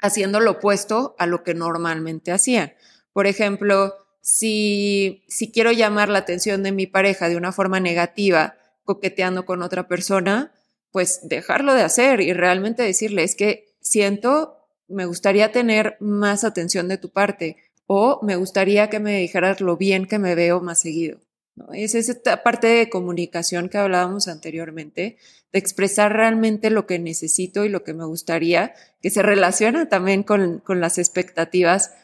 haciendo 0.00 0.38
lo 0.38 0.52
opuesto 0.52 1.16
a 1.18 1.26
lo 1.26 1.42
que 1.42 1.54
normalmente 1.54 2.30
hacían. 2.30 2.72
Por 3.12 3.26
ejemplo, 3.26 3.94
si, 4.20 5.24
si 5.28 5.50
quiero 5.50 5.72
llamar 5.72 6.08
la 6.08 6.20
atención 6.20 6.62
de 6.62 6.70
mi 6.72 6.86
pareja 6.86 7.28
de 7.28 7.36
una 7.36 7.50
forma 7.50 7.80
negativa, 7.80 8.56
coqueteando 8.84 9.44
con 9.44 9.62
otra 9.62 9.88
persona, 9.88 10.52
pues 10.92 11.20
dejarlo 11.24 11.74
de 11.74 11.82
hacer 11.82 12.20
y 12.20 12.32
realmente 12.32 12.84
decirle, 12.84 13.24
es 13.24 13.34
que 13.34 13.74
siento, 13.80 14.56
me 14.86 15.04
gustaría 15.04 15.50
tener 15.50 15.96
más 15.98 16.44
atención 16.44 16.86
de 16.88 16.96
tu 16.96 17.10
parte 17.10 17.56
o 17.88 18.20
me 18.22 18.36
gustaría 18.36 18.90
que 18.90 19.00
me 19.00 19.18
dijeras 19.18 19.62
lo 19.62 19.78
bien 19.78 20.06
que 20.06 20.18
me 20.18 20.34
veo 20.34 20.60
más 20.60 20.82
seguido. 20.82 21.18
¿no? 21.56 21.72
Es 21.72 21.94
esa 21.94 22.42
parte 22.42 22.66
de 22.66 22.90
comunicación 22.90 23.70
que 23.70 23.78
hablábamos 23.78 24.28
anteriormente, 24.28 25.16
de 25.52 25.58
expresar 25.58 26.12
realmente 26.12 26.68
lo 26.68 26.86
que 26.86 26.98
necesito 26.98 27.64
y 27.64 27.70
lo 27.70 27.84
que 27.84 27.94
me 27.94 28.04
gustaría, 28.04 28.74
que 29.00 29.08
se 29.08 29.22
relaciona 29.22 29.88
también 29.88 30.22
con, 30.22 30.58
con 30.58 30.80
las 30.80 30.98
expectativas 30.98 31.94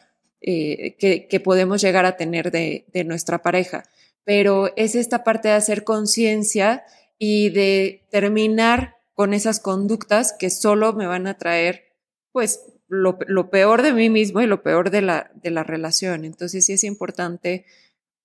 eh, 0.41 0.95
que, 0.97 1.27
que, 1.27 1.39
podemos 1.39 1.81
llegar 1.81 2.05
a 2.05 2.17
tener 2.17 2.49
de, 2.49 2.85
de 2.91 3.03
nuestra 3.03 3.43
pareja. 3.43 3.83
Pero 4.23 4.75
es 4.75 4.95
esta 4.95 5.23
parte 5.23 5.49
de 5.49 5.53
hacer 5.53 5.83
conciencia 5.83 6.83
y 7.19 7.51
de 7.51 8.01
terminar 8.09 8.95
con 9.13 9.35
esas 9.35 9.59
conductas 9.59 10.33
que 10.33 10.49
solo 10.49 10.93
me 10.93 11.05
van 11.05 11.27
a 11.27 11.37
traer, 11.37 11.93
pues, 12.31 12.61
lo, 12.87 13.49
peor 13.49 13.81
de 13.81 13.93
mí 13.93 14.09
mismo 14.09 14.41
y 14.41 14.47
lo 14.47 14.61
peor 14.61 14.89
de 14.89 15.01
la, 15.01 15.31
de 15.35 15.51
la 15.51 15.63
relación. 15.63 16.25
Entonces 16.25 16.65
sí 16.65 16.73
es 16.73 16.83
importante 16.83 17.65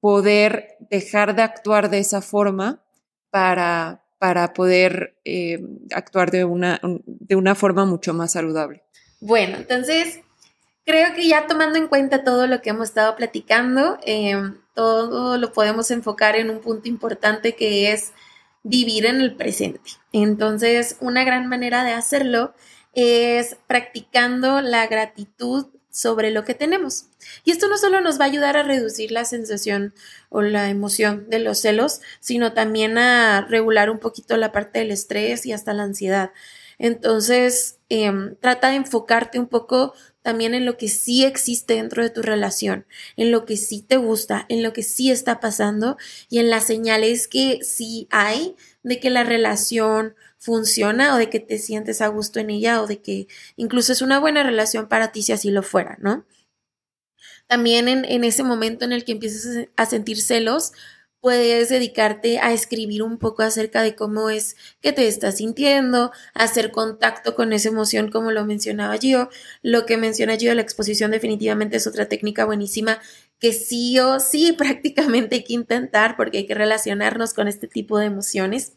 poder 0.00 0.76
dejar 0.90 1.34
de 1.34 1.42
actuar 1.42 1.90
de 1.90 1.98
esa 1.98 2.22
forma 2.22 2.82
para, 3.30 4.04
para 4.18 4.52
poder 4.52 5.16
eh, 5.24 5.62
actuar 5.94 6.30
de 6.30 6.44
una, 6.44 6.80
de 7.06 7.36
una 7.36 7.54
forma 7.54 7.84
mucho 7.84 8.14
más 8.14 8.32
saludable. 8.32 8.82
Bueno, 9.20 9.56
entonces 9.58 10.20
creo 10.84 11.14
que 11.14 11.28
ya 11.28 11.46
tomando 11.46 11.78
en 11.78 11.88
cuenta 11.88 12.24
todo 12.24 12.46
lo 12.46 12.62
que 12.62 12.70
hemos 12.70 12.88
estado 12.88 13.14
platicando, 13.16 13.98
eh, 14.04 14.36
todo 14.74 15.36
lo 15.36 15.52
podemos 15.52 15.90
enfocar 15.90 16.36
en 16.36 16.50
un 16.50 16.60
punto 16.60 16.88
importante 16.88 17.54
que 17.54 17.92
es 17.92 18.12
vivir 18.62 19.06
en 19.06 19.20
el 19.20 19.36
presente. 19.36 19.90
Entonces, 20.12 20.96
una 21.00 21.24
gran 21.24 21.48
manera 21.48 21.84
de 21.84 21.92
hacerlo 21.92 22.54
es 22.94 23.56
practicando 23.66 24.60
la 24.60 24.86
gratitud 24.86 25.66
sobre 25.90 26.30
lo 26.30 26.44
que 26.44 26.54
tenemos. 26.54 27.06
Y 27.44 27.50
esto 27.50 27.68
no 27.68 27.76
solo 27.76 28.00
nos 28.00 28.18
va 28.20 28.24
a 28.24 28.28
ayudar 28.28 28.56
a 28.56 28.62
reducir 28.62 29.10
la 29.10 29.24
sensación 29.24 29.92
o 30.28 30.40
la 30.40 30.68
emoción 30.70 31.28
de 31.28 31.40
los 31.40 31.60
celos, 31.60 32.00
sino 32.20 32.52
también 32.52 32.96
a 32.96 33.46
regular 33.48 33.90
un 33.90 33.98
poquito 33.98 34.36
la 34.36 34.52
parte 34.52 34.78
del 34.78 34.92
estrés 34.92 35.46
y 35.46 35.52
hasta 35.52 35.74
la 35.74 35.82
ansiedad. 35.82 36.30
Entonces, 36.78 37.78
em, 37.88 38.36
trata 38.36 38.70
de 38.70 38.76
enfocarte 38.76 39.38
un 39.38 39.48
poco 39.48 39.92
también 40.22 40.54
en 40.54 40.66
lo 40.66 40.76
que 40.76 40.88
sí 40.88 41.24
existe 41.24 41.74
dentro 41.74 42.02
de 42.02 42.10
tu 42.10 42.22
relación, 42.22 42.86
en 43.16 43.30
lo 43.30 43.44
que 43.44 43.56
sí 43.56 43.82
te 43.82 43.96
gusta, 43.96 44.46
en 44.48 44.62
lo 44.62 44.72
que 44.72 44.82
sí 44.82 45.10
está 45.10 45.40
pasando 45.40 45.96
y 46.28 46.38
en 46.38 46.50
las 46.50 46.64
señales 46.64 47.28
que 47.28 47.60
sí 47.62 48.06
hay 48.10 48.56
de 48.82 49.00
que 49.00 49.10
la 49.10 49.24
relación 49.24 50.14
funciona 50.38 51.14
o 51.14 51.18
de 51.18 51.30
que 51.30 51.40
te 51.40 51.58
sientes 51.58 52.00
a 52.00 52.08
gusto 52.08 52.40
en 52.40 52.50
ella 52.50 52.82
o 52.82 52.86
de 52.86 53.00
que 53.00 53.28
incluso 53.56 53.92
es 53.92 54.02
una 54.02 54.18
buena 54.18 54.42
relación 54.42 54.88
para 54.88 55.12
ti 55.12 55.22
si 55.22 55.32
así 55.32 55.50
lo 55.50 55.62
fuera, 55.62 55.98
¿no? 56.00 56.24
También 57.46 57.88
en, 57.88 58.04
en 58.04 58.24
ese 58.24 58.42
momento 58.42 58.84
en 58.84 58.92
el 58.92 59.04
que 59.04 59.12
empiezas 59.12 59.68
a 59.76 59.86
sentir 59.86 60.20
celos, 60.20 60.72
puedes 61.20 61.68
dedicarte 61.68 62.38
a 62.38 62.52
escribir 62.52 63.02
un 63.02 63.18
poco 63.18 63.42
acerca 63.42 63.82
de 63.82 63.94
cómo 63.94 64.30
es 64.30 64.56
que 64.80 64.92
te 64.92 65.06
estás 65.06 65.36
sintiendo, 65.36 66.12
hacer 66.34 66.70
contacto 66.70 67.34
con 67.34 67.52
esa 67.52 67.68
emoción 67.68 68.10
como 68.10 68.32
lo 68.32 68.44
mencionaba 68.44 68.96
yo. 68.96 69.28
Lo 69.62 69.86
que 69.86 69.96
menciona 69.96 70.34
yo, 70.34 70.54
la 70.54 70.62
exposición 70.62 71.10
definitivamente 71.10 71.76
es 71.76 71.86
otra 71.86 72.08
técnica 72.08 72.44
buenísima 72.44 73.00
que 73.38 73.52
sí 73.52 73.98
o 73.98 74.20
sí 74.20 74.52
prácticamente 74.58 75.36
hay 75.36 75.44
que 75.44 75.54
intentar 75.54 76.16
porque 76.16 76.38
hay 76.38 76.46
que 76.46 76.54
relacionarnos 76.54 77.34
con 77.34 77.48
este 77.48 77.68
tipo 77.68 77.98
de 77.98 78.06
emociones. 78.06 78.72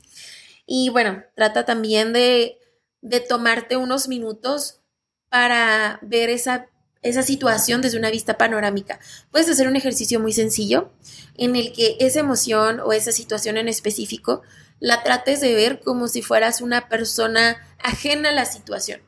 Y 0.66 0.90
bueno, 0.90 1.24
trata 1.36 1.66
también 1.66 2.14
de, 2.14 2.58
de 3.02 3.20
tomarte 3.20 3.78
unos 3.78 4.08
minutos 4.08 4.82
para 5.30 6.00
ver 6.02 6.30
esa, 6.30 6.68
esa 7.04 7.22
situación 7.22 7.82
desde 7.82 7.98
una 7.98 8.10
vista 8.10 8.38
panorámica. 8.38 9.00
Puedes 9.32 9.50
hacer 9.50 9.68
un 9.68 9.76
ejercicio 9.76 10.20
muy 10.20 10.34
sencillo 10.34 10.92
en 11.38 11.56
el 11.56 11.74
que 11.74 11.98
esa 12.00 12.22
emoción 12.22 12.80
o 12.80 12.94
esa 12.94 13.12
situación 13.12 13.58
en 13.58 13.68
específico 13.68 14.42
la 14.80 15.04
trates 15.04 15.40
de 15.42 15.54
ver 15.54 15.82
como 15.82 16.08
si 16.08 16.22
fueras 16.22 16.62
una 16.62 16.90
persona 16.90 17.58
ajena 17.82 18.30
a 18.30 18.34
la 18.34 18.46
situación. 18.46 19.02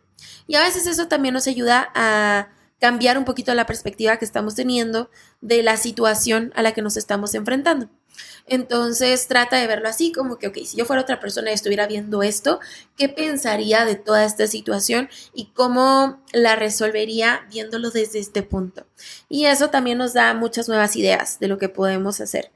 Y 0.48 0.56
a 0.56 0.62
veces 0.62 0.86
eso 0.88 1.08
también 1.08 1.34
nos 1.34 1.48
ayuda 1.48 1.90
a 1.96 2.50
cambiar 2.80 3.18
un 3.18 3.26
poquito 3.26 3.54
la 3.54 3.66
perspectiva 3.66 4.18
que 4.18 4.26
estamos 4.26 4.56
teniendo 4.56 5.10
de 5.42 5.64
la 5.64 5.78
situación 5.78 6.52
a 6.56 6.62
la 6.62 6.74
que 6.74 6.82
nos 6.82 6.98
estamos 6.98 7.34
enfrentando. 7.34 7.90
Entonces 8.48 9.28
trata 9.28 9.58
de 9.58 9.68
verlo 9.68 9.90
así, 9.90 10.12
como 10.12 10.38
que, 10.38 10.48
ok, 10.48 10.58
si 10.66 10.78
yo 10.78 10.86
fuera 10.86 11.02
otra 11.02 11.20
persona 11.20 11.52
y 11.52 11.54
estuviera 11.54 11.88
viendo 11.88 12.24
esto, 12.24 12.60
¿qué 12.96 13.10
pensaría 13.10 13.86
de 13.86 13.96
toda 13.96 14.26
esta 14.26 14.48
situación 14.48 15.10
y 15.34 15.48
cómo 15.54 16.24
la 16.32 16.56
resolvería 16.56 17.48
viéndolo 17.50 17.92
desde 17.92 18.20
este 18.20 18.44
punto? 18.44 18.86
Y 19.30 19.46
eso 19.46 19.70
también 19.70 19.98
nos 19.98 20.14
da 20.14 20.34
muchas 20.34 20.68
nuevas 20.68 20.96
ideas 20.96 21.40
de 21.40 21.48
lo 21.48 21.58
que 21.58 21.70
podemos 21.70 22.22
hacer. 22.22 22.52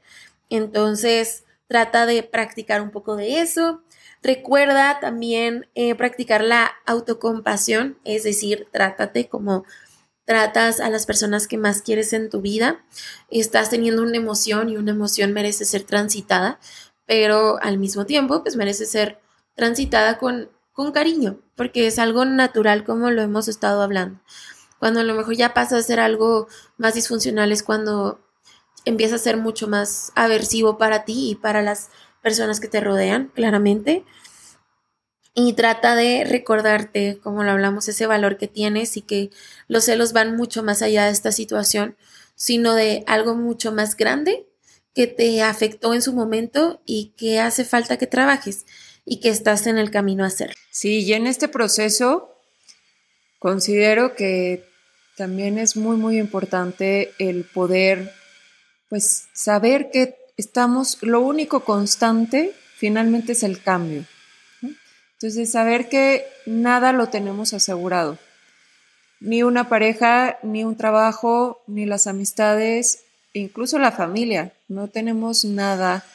Entonces, 0.48 1.44
trata 1.66 2.06
de 2.06 2.22
practicar 2.22 2.82
un 2.82 2.90
poco 2.90 3.16
de 3.16 3.40
eso. 3.40 3.82
Recuerda 4.22 4.98
también 5.00 5.68
eh, 5.74 5.94
practicar 5.94 6.42
la 6.42 6.72
autocompasión, 6.84 7.98
es 8.04 8.24
decir, 8.24 8.68
trátate 8.70 9.28
como 9.28 9.64
tratas 10.24 10.80
a 10.80 10.90
las 10.90 11.06
personas 11.06 11.48
que 11.48 11.58
más 11.58 11.82
quieres 11.82 12.12
en 12.12 12.30
tu 12.30 12.40
vida, 12.40 12.84
estás 13.30 13.70
teniendo 13.70 14.02
una 14.02 14.16
emoción 14.16 14.68
y 14.68 14.76
una 14.76 14.92
emoción 14.92 15.32
merece 15.32 15.64
ser 15.64 15.82
transitada, 15.82 16.60
pero 17.06 17.60
al 17.62 17.78
mismo 17.78 18.06
tiempo, 18.06 18.42
pues 18.42 18.56
merece 18.56 18.86
ser 18.86 19.20
transitada 19.56 20.18
con, 20.18 20.50
con 20.72 20.92
cariño, 20.92 21.40
porque 21.56 21.86
es 21.86 21.98
algo 21.98 22.24
natural 22.24 22.84
como 22.84 23.10
lo 23.10 23.22
hemos 23.22 23.48
estado 23.48 23.82
hablando. 23.82 24.20
Cuando 24.78 25.00
a 25.00 25.04
lo 25.04 25.14
mejor 25.14 25.34
ya 25.36 25.52
pasa 25.52 25.76
a 25.76 25.82
ser 25.82 26.00
algo 26.00 26.48
más 26.78 26.94
disfuncional 26.94 27.52
es 27.52 27.62
cuando 27.62 28.20
empieza 28.84 29.16
a 29.16 29.18
ser 29.18 29.36
mucho 29.36 29.68
más 29.68 30.12
aversivo 30.14 30.78
para 30.78 31.04
ti 31.04 31.30
y 31.30 31.34
para 31.34 31.62
las 31.62 31.90
personas 32.22 32.60
que 32.60 32.68
te 32.68 32.80
rodean, 32.80 33.30
claramente. 33.34 34.04
Y 35.34 35.52
trata 35.52 35.94
de 35.94 36.24
recordarte, 36.24 37.18
como 37.22 37.44
lo 37.44 37.52
hablamos, 37.52 37.88
ese 37.88 38.06
valor 38.06 38.36
que 38.36 38.48
tienes 38.48 38.96
y 38.96 39.02
que 39.02 39.30
los 39.68 39.84
celos 39.84 40.12
van 40.12 40.36
mucho 40.36 40.62
más 40.62 40.82
allá 40.82 41.04
de 41.04 41.12
esta 41.12 41.30
situación, 41.30 41.96
sino 42.34 42.74
de 42.74 43.04
algo 43.06 43.34
mucho 43.34 43.70
más 43.70 43.96
grande 43.96 44.46
que 44.94 45.06
te 45.06 45.42
afectó 45.42 45.94
en 45.94 46.02
su 46.02 46.12
momento 46.12 46.82
y 46.84 47.14
que 47.16 47.38
hace 47.38 47.64
falta 47.64 47.96
que 47.96 48.06
trabajes 48.06 48.66
y 49.04 49.20
que 49.20 49.28
estás 49.28 49.66
en 49.66 49.78
el 49.78 49.90
camino 49.90 50.24
a 50.24 50.28
hacer. 50.28 50.54
Sí, 50.70 51.00
y 51.00 51.12
en 51.12 51.26
este 51.26 51.48
proceso 51.48 52.34
considero 53.38 54.14
que 54.14 54.64
también 55.16 55.58
es 55.58 55.76
muy, 55.76 55.96
muy 55.96 56.18
importante 56.18 57.12
el 57.18 57.44
poder, 57.44 58.12
pues, 58.88 59.28
saber 59.32 59.90
que 59.92 60.16
estamos, 60.36 60.98
lo 61.02 61.20
único 61.20 61.60
constante 61.64 62.52
finalmente 62.76 63.32
es 63.32 63.42
el 63.42 63.62
cambio. 63.62 64.06
Entonces, 65.22 65.52
saber 65.52 65.90
que 65.90 66.24
nada 66.46 66.94
lo 66.94 67.08
tenemos 67.08 67.52
asegurado. 67.52 68.16
Ni 69.20 69.42
una 69.42 69.68
pareja, 69.68 70.38
ni 70.42 70.64
un 70.64 70.78
trabajo, 70.78 71.60
ni 71.66 71.84
las 71.84 72.06
amistades, 72.06 73.00
incluso 73.34 73.78
la 73.78 73.92
familia. 73.92 74.54
No 74.68 74.88
tenemos 74.88 75.44
nada 75.44 76.06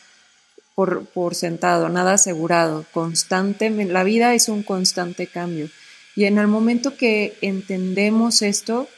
por, 0.73 1.05
por 1.05 1.35
sentado, 1.35 1.87
nada 1.89 2.13
asegurado. 2.13 2.83
Constante, 2.93 3.69
la 3.69 4.03
vida 4.03 4.33
es 4.33 4.49
un 4.49 4.63
constante 4.63 5.27
cambio. 5.27 5.69
Y 6.15 6.25
en 6.25 6.39
el 6.39 6.47
momento 6.47 6.97
que 6.97 7.37
entendemos 7.41 8.41
esto, 8.41 8.89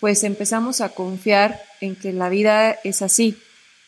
pues 0.00 0.24
empezamos 0.24 0.80
a 0.80 0.88
confiar 0.88 1.60
en 1.82 1.96
que 1.96 2.14
la 2.14 2.30
vida 2.30 2.78
es 2.82 3.02
así. 3.02 3.36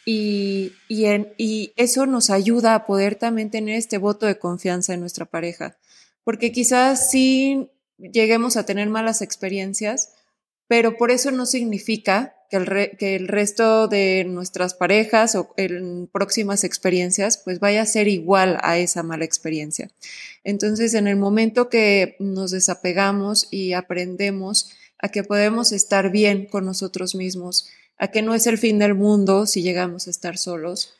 Y, 0.04 0.72
y, 0.88 1.72
eso 1.76 2.06
nos 2.06 2.30
ayuda 2.30 2.74
a 2.74 2.86
poder 2.86 3.14
también 3.14 3.50
tener 3.50 3.76
este 3.76 3.98
voto 3.98 4.26
de 4.26 4.38
confianza 4.38 4.94
en 4.94 5.00
nuestra 5.00 5.26
pareja. 5.26 5.76
Porque 6.24 6.52
quizás 6.52 7.10
sí 7.10 7.68
lleguemos 7.98 8.56
a 8.56 8.66
tener 8.66 8.88
malas 8.88 9.22
experiencias, 9.22 10.14
pero 10.66 10.96
por 10.96 11.10
eso 11.10 11.30
no 11.30 11.46
significa 11.46 12.34
que 12.50 12.56
el, 12.56 12.96
que 12.98 13.16
el 13.16 13.28
resto 13.28 13.88
de 13.88 14.24
nuestras 14.28 14.74
parejas 14.74 15.34
o 15.36 15.54
en 15.56 16.06
próximas 16.06 16.64
experiencias 16.64 17.38
pues 17.38 17.60
vaya 17.60 17.82
a 17.82 17.86
ser 17.86 18.08
igual 18.08 18.58
a 18.62 18.78
esa 18.78 19.02
mala 19.02 19.24
experiencia. 19.24 19.90
Entonces, 20.44 20.94
en 20.94 21.06
el 21.06 21.16
momento 21.16 21.68
que 21.68 22.16
nos 22.18 22.50
desapegamos 22.50 23.48
y 23.50 23.72
aprendemos 23.72 24.70
a 24.98 25.08
que 25.08 25.24
podemos 25.24 25.72
estar 25.72 26.10
bien 26.10 26.46
con 26.46 26.64
nosotros 26.64 27.14
mismos, 27.14 27.68
a 27.98 28.08
que 28.08 28.22
no 28.22 28.34
es 28.34 28.46
el 28.46 28.58
fin 28.58 28.78
del 28.78 28.94
mundo 28.94 29.46
si 29.46 29.62
llegamos 29.62 30.06
a 30.06 30.10
estar 30.10 30.38
solos 30.38 30.94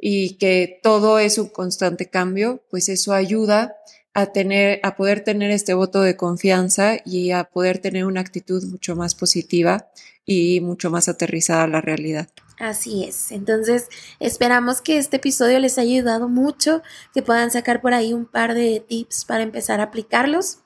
y 0.00 0.36
que 0.38 0.80
todo 0.82 1.18
es 1.18 1.38
un 1.38 1.48
constante 1.48 2.08
cambio, 2.08 2.62
pues 2.70 2.88
eso 2.88 3.12
ayuda 3.12 3.76
a 4.14 4.26
tener, 4.26 4.80
a 4.82 4.96
poder 4.96 5.22
tener 5.22 5.50
este 5.50 5.74
voto 5.74 6.02
de 6.02 6.16
confianza 6.16 6.96
y 7.04 7.30
a 7.30 7.44
poder 7.44 7.78
tener 7.78 8.04
una 8.06 8.20
actitud 8.20 8.64
mucho 8.64 8.96
más 8.96 9.14
positiva 9.14 9.88
y 10.24 10.60
mucho 10.60 10.90
más 10.90 11.08
aterrizada 11.08 11.64
a 11.64 11.68
la 11.68 11.80
realidad. 11.80 12.28
Así 12.58 13.04
es. 13.04 13.32
Entonces, 13.32 13.88
esperamos 14.18 14.82
que 14.82 14.98
este 14.98 15.16
episodio 15.16 15.58
les 15.60 15.78
haya 15.78 15.92
ayudado 15.92 16.28
mucho, 16.28 16.82
que 17.14 17.22
puedan 17.22 17.50
sacar 17.50 17.80
por 17.80 17.94
ahí 17.94 18.12
un 18.12 18.26
par 18.26 18.54
de 18.54 18.84
tips 18.86 19.24
para 19.24 19.42
empezar 19.42 19.80
a 19.80 19.84
aplicarlos. 19.84 20.58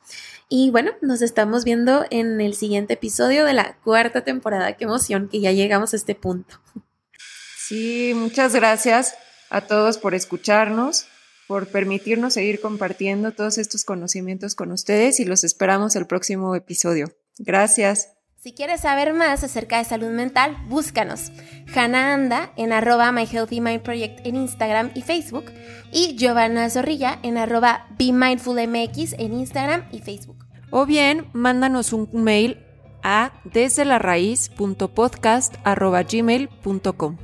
Y 0.57 0.71
bueno, 0.71 0.93
nos 1.01 1.21
estamos 1.21 1.65
viendo 1.65 2.05
en 2.11 2.41
el 2.41 2.55
siguiente 2.55 2.95
episodio 2.95 3.45
de 3.45 3.55
la 3.55 3.77
cuarta 3.83 4.23
temporada. 4.23 4.75
Qué 4.75 4.85
emoción 4.85 5.29
que 5.29 5.41
ya 5.41 5.51
llegamos 5.51 5.93
a 5.93 5.97
este 5.97 6.15
punto. 6.15 6.61
Sí, 7.59 8.13
muchas 8.15 8.55
gracias 8.55 9.17
a 9.51 9.63
todos 9.63 9.99
por 9.99 10.15
escucharnos, 10.15 11.07
por 11.49 11.67
permitirnos 11.67 12.35
seguir 12.35 12.61
compartiendo 12.61 13.33
todos 13.33 13.59
estos 13.59 13.85
conocimientos 13.85 14.55
con 14.55 14.71
ustedes 14.71 15.19
y 15.19 15.25
los 15.25 15.43
esperamos 15.43 15.97
el 15.97 16.07
próximo 16.07 16.55
episodio. 16.55 17.13
Gracias. 17.39 18.11
Si 18.39 18.53
quieres 18.53 18.83
saber 18.83 19.13
más 19.13 19.43
acerca 19.43 19.79
de 19.79 19.85
salud 19.85 20.11
mental, 20.11 20.57
búscanos. 20.69 21.33
Hannah 21.75 22.15
Anda 22.15 22.53
en 22.57 22.73
arroba 22.73 23.11
My 23.11 23.27
Healthy 23.27 23.61
Mind 23.61 23.83
Project 23.83 24.25
en 24.25 24.37
Instagram 24.37 24.93
y 24.95 25.03
Facebook 25.03 25.47
y 25.91 26.15
Giovanna 26.17 26.71
Zorrilla 26.71 27.19
en 27.25 27.39
arroba 27.39 27.89
Be 27.99 28.13
Mindful 28.13 28.65
MX 28.69 29.15
en 29.15 29.33
Instagram 29.33 29.89
y 29.91 29.99
Facebook. 29.99 30.44
O 30.77 30.87
bien, 30.87 31.29
mándanos 31.33 31.93
un 31.93 32.09
mail 32.13 32.59
a 33.05 33.31
desde 33.45 33.85
la 33.85 34.01
gmail.com. 36.03 37.17